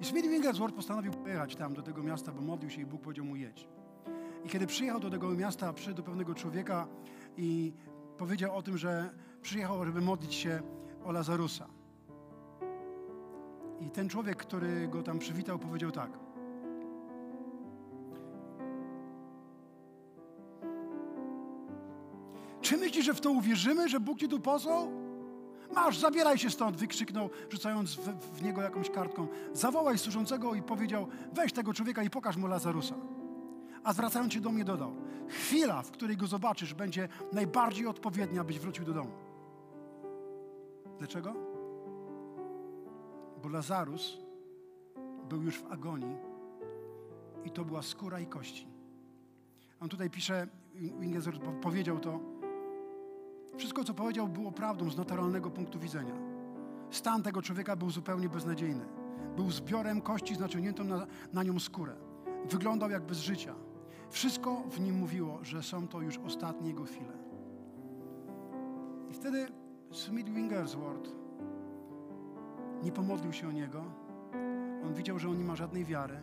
[0.00, 3.24] I Smith Wigglesworth postanowił pojechać tam do tego miasta, bo modlił się i Bóg powiedział
[3.24, 3.68] mu jedź.
[4.46, 6.86] I kiedy przyjechał do tego miasta, przyszedł do pewnego człowieka
[7.36, 7.72] i
[8.18, 9.10] powiedział o tym, że
[9.42, 10.62] przyjechał, żeby modlić się
[11.04, 11.66] o Lazarusa.
[13.80, 16.10] I ten człowiek, który go tam przywitał, powiedział tak.
[22.60, 24.90] Czy myślisz, że w to uwierzymy, że Bóg ci tu posłał?
[25.74, 29.28] Masz, zabieraj się stąd, wykrzyknął, rzucając w, w niego jakąś kartką.
[29.52, 32.94] Zawołaj służącego i powiedział, weź tego człowieka i pokaż mu Lazarusa
[33.86, 34.92] a zwracając się do mnie dodał:
[35.28, 39.10] Chwila, w której go zobaczysz, będzie najbardziej odpowiednia, abyś wrócił do domu.
[40.98, 41.34] Dlaczego?
[43.42, 44.18] Bo Lazarus
[45.28, 46.16] był już w agonii
[47.44, 48.66] i to była skóra i kości.
[49.80, 52.20] On tutaj pisze, Wingezer powiedział to,
[53.56, 56.14] wszystko, co powiedział, było prawdą z naturalnego punktu widzenia.
[56.90, 58.84] Stan tego człowieka był zupełnie beznadziejny.
[59.36, 61.96] Był zbiorem kości z naciągniętą na, na nią skórę.
[62.50, 63.54] Wyglądał jak bez życia
[64.10, 67.12] Wszystko w nim mówiło, że są to już ostatnie jego chwile.
[69.10, 69.46] I wtedy
[69.92, 71.10] Smith Wigglesworth
[72.82, 73.84] nie pomodlił się o niego.
[74.84, 76.20] On widział, że on nie ma żadnej wiary.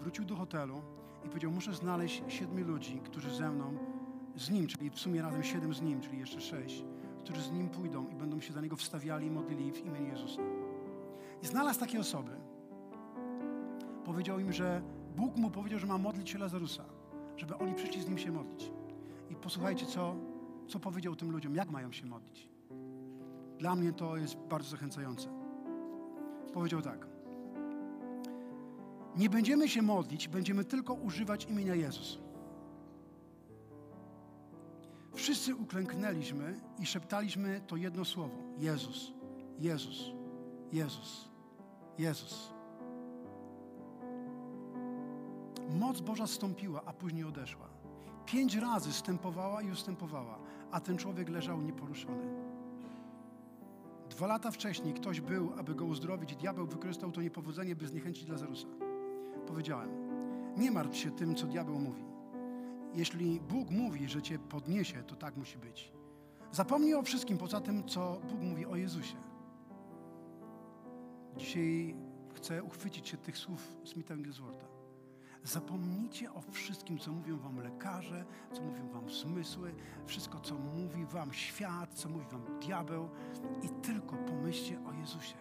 [0.00, 0.82] Wrócił do hotelu
[1.24, 3.78] i powiedział: Muszę znaleźć siedmiu ludzi, którzy ze mną,
[4.36, 6.84] z nim, czyli w sumie razem siedem z nim, czyli jeszcze sześć,
[7.18, 10.42] którzy z nim pójdą i będą się za niego wstawiali i modlili w imieniu Jezusa.
[11.42, 12.30] I znalazł takie osoby.
[14.04, 14.82] Powiedział im, że
[15.16, 16.84] Bóg mu powiedział, że ma modlić się Lazarusa,
[17.36, 18.72] żeby oni przyszli z nim się modlić.
[19.30, 20.16] I posłuchajcie, co,
[20.68, 22.48] co powiedział tym ludziom, jak mają się modlić.
[23.58, 25.28] Dla mnie to jest bardzo zachęcające.
[26.54, 27.06] Powiedział tak.
[29.16, 32.18] Nie będziemy się modlić, będziemy tylko używać imienia Jezus.
[35.14, 39.12] Wszyscy uklęknęliśmy i szeptaliśmy to jedno słowo: Jezus,
[39.58, 40.10] Jezus,
[40.72, 41.28] Jezus,
[41.98, 42.55] Jezus.
[45.70, 47.68] Moc Boża stąpiła, a później odeszła.
[48.26, 50.38] Pięć razy stępowała i ustępowała,
[50.70, 52.46] a ten człowiek leżał nieporuszony.
[54.10, 58.28] Dwa lata wcześniej ktoś był, aby go uzdrowić, i diabeł wykorzystał to niepowodzenie, by zniechęcić
[58.28, 58.66] Lazarusa.
[59.46, 59.90] Powiedziałem:
[60.56, 62.04] Nie martw się tym, co diabeł mówi.
[62.94, 65.92] Jeśli Bóg mówi, że cię podniesie, to tak musi być.
[66.52, 69.16] Zapomnij o wszystkim poza tym, co Bóg mówi o Jezusie.
[71.36, 71.96] Dzisiaj
[72.34, 74.75] chcę uchwycić się tych słów Smitha Wiggleswortha.
[75.46, 79.74] Zapomnijcie o wszystkim, co mówią wam lekarze, co mówią wam zmysły,
[80.06, 83.08] wszystko, co mówi wam świat, co mówi wam diabeł
[83.62, 85.36] i tylko pomyślcie o Jezusie.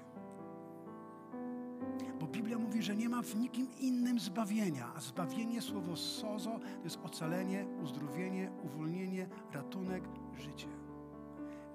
[2.20, 6.84] Bo Biblia mówi, że nie ma w nikim innym zbawienia, a zbawienie, słowo sozo, to
[6.84, 10.04] jest ocalenie, uzdrowienie, uwolnienie, ratunek,
[10.38, 10.68] życie.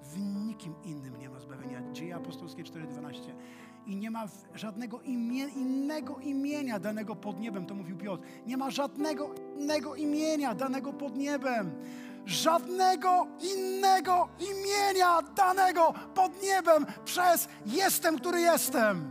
[0.03, 1.93] W nikim innym nie ma zbawienia.
[1.93, 3.33] Dzieje apostolskie 4,12
[3.87, 4.25] i nie ma
[4.55, 8.23] żadnego innego imienia danego pod niebem, to mówił Piotr.
[8.47, 11.71] Nie ma żadnego innego imienia danego pod niebem.
[12.27, 13.27] Żadnego
[13.57, 19.11] innego imienia danego pod niebem przez jestem, który jestem.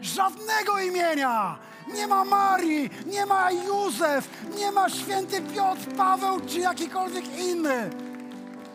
[0.00, 1.58] Żadnego imienia.
[1.94, 7.90] Nie ma Marii, nie ma Józef, nie ma święty Piotr, Paweł czy jakikolwiek inny.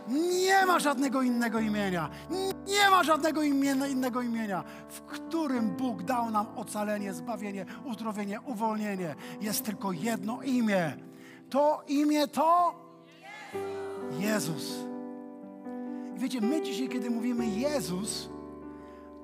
[0.10, 2.10] Nie ma żadnego innego imienia.
[2.68, 9.16] Nie ma żadnego imienia, innego imienia, w którym Bóg dał nam ocalenie, zbawienie, uzdrowienie, uwolnienie.
[9.42, 10.98] Jest tylko jedno imię.
[11.50, 12.76] To imię to
[14.20, 14.76] Jezus.
[16.16, 18.30] Wiecie, my dzisiaj, kiedy mówimy Jezus,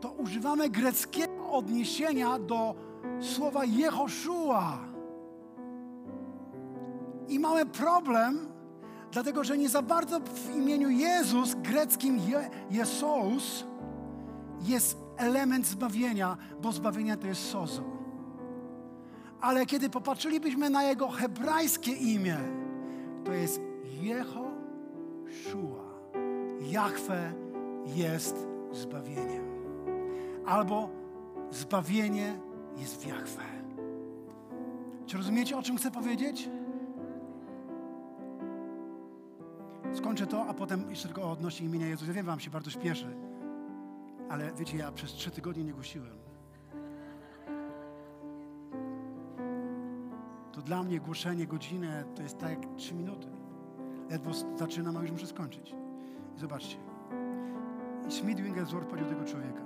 [0.02, 2.76] to używamy greckiego odniesienia do
[3.22, 4.80] słowa Jehoszua.
[7.28, 8.55] I mamy problem,
[9.16, 13.66] Dlatego, że nie za bardzo w imieniu Jezus, greckim Je Jesous,
[14.62, 17.84] jest element zbawienia, bo zbawienie to jest sozo.
[19.42, 22.38] Ale kiedy popatrzylibyśmy na jego hebrajskie imię,
[23.26, 23.62] to jest
[24.02, 25.86] Jehoshua.
[26.62, 27.34] Jahwe
[27.86, 28.36] jest
[28.72, 29.46] zbawieniem.
[30.46, 30.90] Albo
[31.52, 32.40] zbawienie
[32.78, 33.44] jest w Jahwe.
[35.06, 36.50] Czy rozumiecie, o czym chcę powiedzieć?
[39.96, 42.08] Skończę to, a potem jeszcze tylko odnośnie imienia Jezusa.
[42.08, 43.16] Ja wiem, wam się bardzo śpieszy,
[44.30, 46.18] ale wiecie, ja przez trzy tygodnie nie głosiłem.
[50.52, 53.28] To dla mnie głoszenie godzinę to jest tak jak trzy minuty.
[54.10, 55.76] Ledwo zaczynam, a już muszę skończyć.
[56.36, 56.78] I zobaczcie.
[58.10, 59.62] I Smith Wigglesworth powiedział tego człowieka.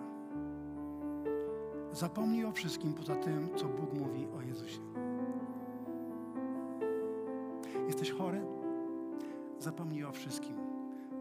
[1.92, 4.80] Zapomnij o wszystkim poza tym, co Bóg mówi o Jezusie.
[7.88, 8.59] Jesteś chory?
[9.60, 10.56] Zapomnij o wszystkim,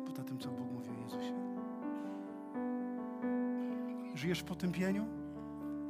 [0.07, 1.35] poza tym, co Bóg mówi o Jezusie.
[4.15, 5.05] Żyjesz w potępieniu?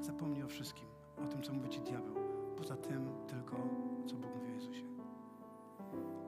[0.00, 0.88] Zapomnij o wszystkim,
[1.24, 2.14] o tym, co mówi Ci diabeł,
[2.56, 3.56] poza tym tylko,
[4.06, 4.84] co Bóg mówi o Jezusie.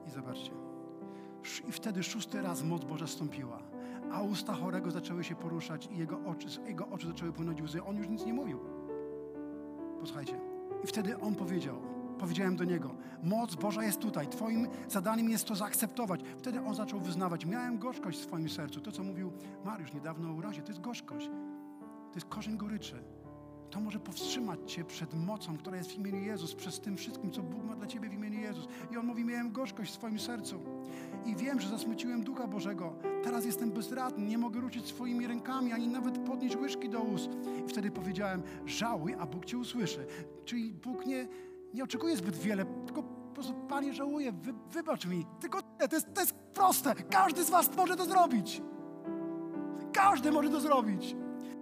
[0.07, 0.51] I zobaczcie.
[1.67, 3.59] I wtedy szósty raz moc Boża stąpiła,
[4.11, 7.83] a usta chorego zaczęły się poruszać i jego oczy, jego oczy zaczęły płynąć łzy.
[7.83, 8.59] On już nic nie mówił.
[9.99, 10.39] Posłuchajcie.
[10.83, 11.90] I wtedy on powiedział,
[12.21, 14.27] Powiedziałem do niego: Moc Boża jest tutaj.
[14.27, 16.21] Twoim zadaniem jest to zaakceptować.
[16.37, 18.81] Wtedy on zaczął wyznawać: Miałem gorzkość w swoim sercu.
[18.81, 19.31] To, co mówił
[19.65, 21.29] Mariusz niedawno o urazie, to jest gorzkość.
[22.11, 23.03] To jest korzeń goryczy.
[23.69, 27.43] To może powstrzymać Cię przed mocą, która jest w imieniu Jezus, przez tym wszystkim, co
[27.43, 28.67] Bóg ma dla Ciebie w imieniu Jezus.
[28.91, 30.59] I On mówi, miałem gorzkość w swoim sercu.
[31.25, 32.93] I wiem, że zasmuciłem Ducha Bożego.
[33.23, 37.29] Teraz jestem bezradny, nie mogę ruszyć swoimi rękami, ani nawet podnieść łyżki do ust.
[37.65, 40.05] I wtedy powiedziałem, żałuj, a Bóg Cię usłyszy.
[40.45, 41.27] Czyli Bóg nie,
[41.73, 45.25] nie oczekuję zbyt wiele, tylko po prostu, Panie, żałuję, wy, wybacz mi.
[45.39, 46.95] Tylko to jest, to jest proste.
[46.95, 48.61] Każdy z Was może to zrobić.
[49.93, 51.15] Każdy może to zrobić.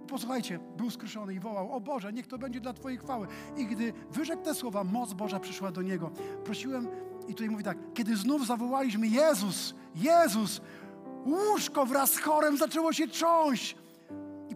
[0.08, 3.26] Posłuchajcie, był skruszony i wołał, o Boże, niech to będzie dla Twojej chwały.
[3.56, 6.10] I gdy wyrzekł te słowa, moc Boża przyszła do niego.
[6.44, 6.88] Prosiłem
[7.28, 10.60] I tutaj mówi tak, kiedy znów zawołaliśmy Jezus, Jezus,
[11.26, 13.76] łóżko wraz z chorem zaczęło się trząść.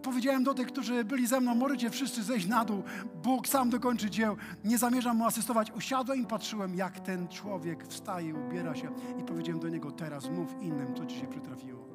[0.05, 2.83] Powiedziałem do tych, którzy byli ze mną, możecie wszyscy zejść na dół,
[3.23, 5.71] Bóg sam dokończy dzieł, nie zamierzam mu asystować.
[5.71, 10.61] Usiadłem i patrzyłem, jak ten człowiek wstaje, ubiera się i powiedziałem do niego, teraz mów
[10.61, 11.85] innym, co ci się przytrafiło.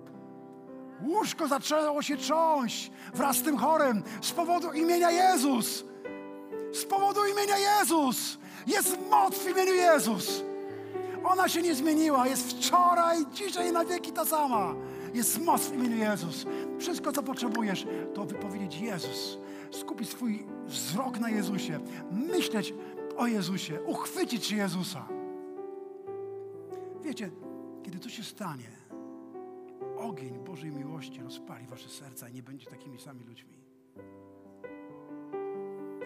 [1.03, 5.85] Łóżko zaczęło się trząść wraz z tym chorem z powodu imienia Jezus.
[6.73, 8.39] Z powodu imienia Jezus.
[8.67, 10.43] Jest moc w imieniu Jezus.
[11.25, 12.27] Ona się nie zmieniła.
[12.27, 14.75] Jest wczoraj, dzisiaj i na wieki ta sama.
[15.15, 16.47] Jest moc w imieniu Jezus.
[16.79, 19.39] Wszystko, co potrzebujesz, to wypowiedzieć Jezus.
[19.71, 21.81] Skupić swój wzrok na Jezusie.
[22.11, 22.75] Myśleć
[23.17, 23.81] o Jezusie.
[23.87, 25.09] Uchwycić Jezusa.
[27.03, 27.31] Wiecie,
[27.83, 28.71] kiedy to się stanie,
[29.97, 33.55] ogień Bożej miłości rozpali wasze serca i nie będziecie takimi sami ludźmi.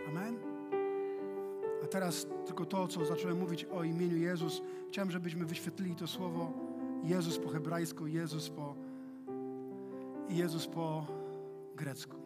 [0.09, 0.39] Amen?
[1.85, 4.63] A teraz tylko to, co zacząłem mówić o imieniu Jezus.
[4.89, 6.53] Chciałem, żebyśmy wyświetlili to słowo
[7.03, 8.75] Jezus po hebrajsku, Jezus po
[10.29, 11.07] Jezus po
[11.77, 12.17] grecku.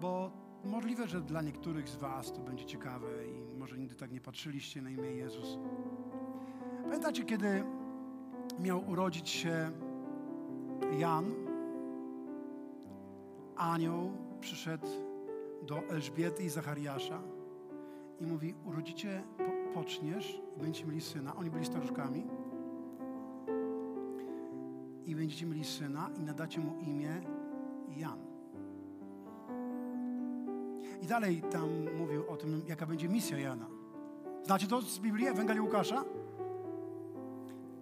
[0.00, 0.30] Bo
[0.64, 4.82] możliwe, że dla niektórych z Was to będzie ciekawe i może nigdy tak nie patrzyliście
[4.82, 5.58] na imię Jezus.
[6.82, 7.64] Pamiętacie, kiedy
[8.60, 9.70] miał urodzić się
[10.98, 11.34] Jan,
[13.56, 14.86] anioł przyszedł
[15.62, 17.22] do Elżbiety i Zachariasza
[18.20, 21.36] i mówi, urodzicie, po, poczniesz i będziecie mieli syna.
[21.36, 22.26] Oni byli staruszkami.
[25.06, 27.20] I będziecie mieli syna i nadacie mu imię
[27.96, 28.18] Jan.
[31.02, 33.66] I dalej tam mówił o tym, jaka będzie misja Jana.
[34.44, 36.04] Znacie to z Biblii, Ewangelii Łukasza?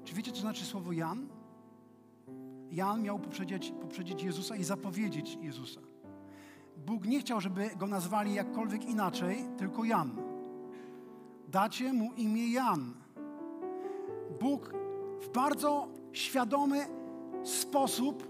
[0.05, 1.29] Czy wiecie, co znaczy słowo Jan?
[2.71, 5.81] Jan miał poprzedzić, poprzedzić Jezusa i zapowiedzieć Jezusa.
[6.87, 10.16] Bóg nie chciał, żeby go nazwali jakkolwiek inaczej, tylko Jan.
[11.49, 12.95] Dacie mu imię Jan.
[14.41, 14.73] Bóg
[15.21, 16.87] w bardzo świadomy
[17.43, 18.28] sposób,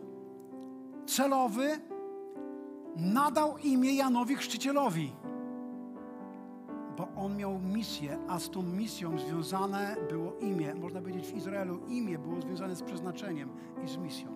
[1.06, 1.80] celowy,
[2.96, 5.12] nadał imię Janowi Chrzcicielowi
[7.00, 10.74] bo on miał misję, a z tą misją związane było imię.
[10.74, 13.50] Można powiedzieć w Izraelu imię było związane z przeznaczeniem
[13.84, 14.28] i z misją.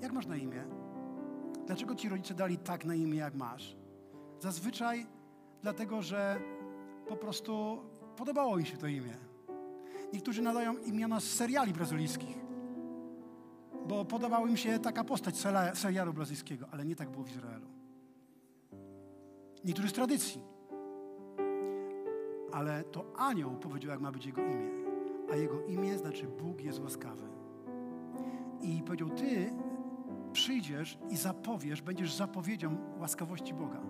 [0.00, 0.64] Jak masz na imię?
[1.66, 3.76] Dlaczego ci rodzice dali tak na imię, jak masz?
[4.40, 5.06] Zazwyczaj
[5.62, 6.40] dlatego, że
[7.08, 7.82] po prostu
[8.16, 9.16] podobało im się to imię.
[10.12, 12.38] Niektórzy nadają imiona z seriali brazylijskich,
[13.90, 15.34] bo podobała im się taka postać
[15.74, 17.66] serialu brazylijskiego, ale nie tak było w Izraelu.
[19.64, 20.42] Niektórzy z tradycji
[22.52, 24.70] ale to anioł powiedział, jak ma być jego imię.
[25.32, 27.24] A jego imię znaczy Bóg jest łaskawy.
[28.62, 29.52] I powiedział, ty
[30.32, 33.80] przyjdziesz i zapowiesz, będziesz zapowiedzią łaskawości Boga.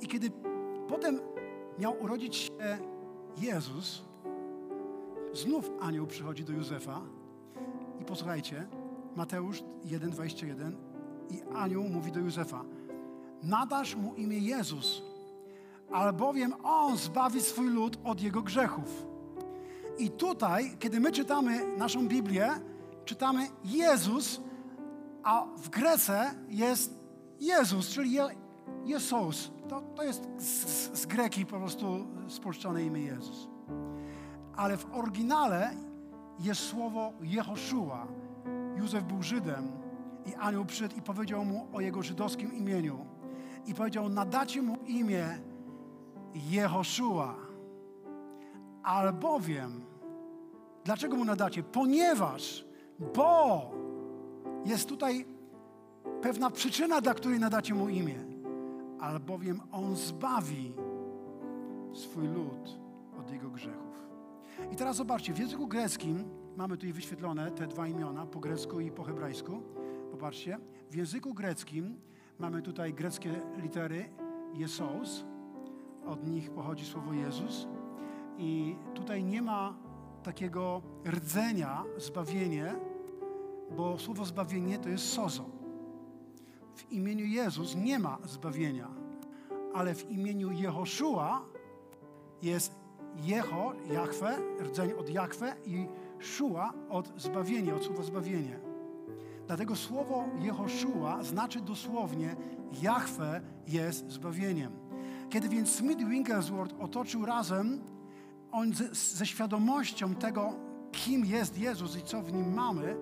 [0.00, 0.30] I kiedy
[0.88, 1.20] potem
[1.78, 2.78] miał urodzić się
[3.36, 4.04] Jezus,
[5.32, 7.00] znów anioł przychodzi do Józefa
[8.00, 8.66] i posłuchajcie,
[9.16, 10.72] Mateusz 1,21
[11.30, 12.64] i anioł mówi do Józefa,
[13.42, 15.02] nadasz mu imię Jezus,
[15.92, 19.06] albowiem On zbawi swój lud od jego grzechów.
[19.98, 22.50] I tutaj, kiedy my czytamy naszą Biblię,
[23.04, 24.40] czytamy Jezus,
[25.22, 26.94] a w Grece jest
[27.40, 28.28] Jezus, czyli Je
[28.84, 29.50] Jezus.
[29.68, 33.48] To, to jest z, z greki po prostu spolszczone imię Jezus.
[34.56, 35.70] Ale w oryginale
[36.38, 38.06] jest słowo Jehoszua.
[38.76, 39.68] Józef był Żydem
[40.26, 43.06] i anioł przyszedł i powiedział mu o jego żydowskim imieniu.
[43.66, 45.38] I powiedział, nadacie mu imię
[46.34, 47.34] Jehoszua.
[48.82, 49.84] Albowiem,
[50.84, 51.62] dlaczego mu nadacie?
[51.62, 52.64] Ponieważ,
[53.14, 53.70] bo
[54.64, 55.26] jest tutaj
[56.22, 58.24] pewna przyczyna, dla której nadacie mu imię.
[59.00, 60.72] Albowiem on zbawi
[61.94, 62.78] swój lud
[63.20, 64.08] od jego grzechów.
[64.72, 66.24] I teraz zobaczcie, w języku greckim
[66.56, 69.62] mamy tutaj wyświetlone te dwa imiona, po grecku i po hebrajsku.
[70.10, 70.58] Popatrzcie,
[70.90, 71.96] w języku greckim
[72.38, 74.10] mamy tutaj greckie litery
[74.54, 75.24] Jesos,
[76.06, 77.68] od nich pochodzi słowo Jezus.
[78.38, 79.74] I tutaj nie ma
[80.22, 82.74] takiego rdzenia zbawienie,
[83.76, 85.44] bo słowo zbawienie to jest sozo.
[86.74, 88.88] W imieniu Jezus nie ma zbawienia,
[89.74, 91.44] ale w imieniu Jehoszua
[92.42, 92.83] jest
[93.22, 95.86] Jeho, Jachwę, rdzeń od Jachwę i
[96.18, 98.60] Szua od zbawienia, od słowa zbawienie.
[99.46, 102.36] Dlatego słowo Jehoszua znaczy dosłownie
[102.82, 104.72] Jachwę jest zbawieniem.
[105.30, 107.80] Kiedy więc Smith Wigglesworth otoczył razem,
[108.52, 110.52] on ze, ze świadomością tego,
[110.92, 112.96] kim jest Jezus i co w nim mamy,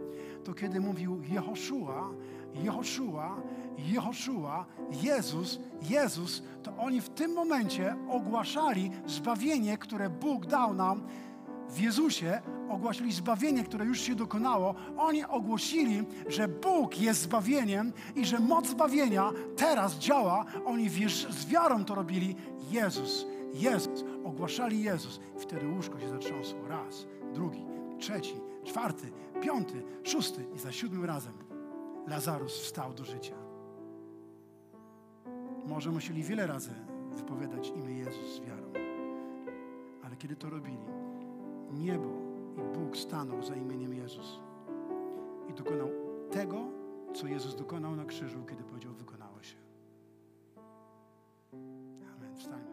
[0.45, 2.11] to kiedy mówił Jehoszua,
[2.55, 3.37] Jehoszua,
[3.79, 4.66] Jehoszua,
[5.03, 11.07] Jezus, Jezus, to oni w tym momencie ogłaszali zbawienie, które Bóg dał nam
[11.68, 14.75] w Jezusie, ogłosili zbawienie, które już się dokonało.
[14.97, 20.45] Oni ogłosili, że Bóg jest zbawieniem i że moc zbawienia teraz działa.
[20.64, 20.91] Oni
[21.31, 22.37] z wiarą to robili.
[22.70, 25.20] Jezus, Jezus, ogłaszali Jezus.
[25.39, 26.68] Wtedy łóżko się zatrząsło.
[26.68, 27.64] Raz, drugi,
[27.99, 31.33] trzeci, czwarty, piąty, szósty i za siódmym razem
[32.07, 33.41] Lazarus wstał do życia.
[35.67, 36.71] Może musieli wiele razy
[37.17, 38.73] wypowiadać imię Jezus z wiarą.
[40.05, 40.79] Ale kiedy to robili,
[41.73, 42.09] niebo
[42.57, 44.41] i Bóg stanął za imieniem Jezus
[45.49, 45.89] i dokonał
[46.31, 46.65] tego,
[47.15, 49.57] co Jezus dokonał na krzyżu, kiedy powiedział: Wykonało się.
[52.17, 52.37] Amen.
[52.37, 52.72] Wstańmy.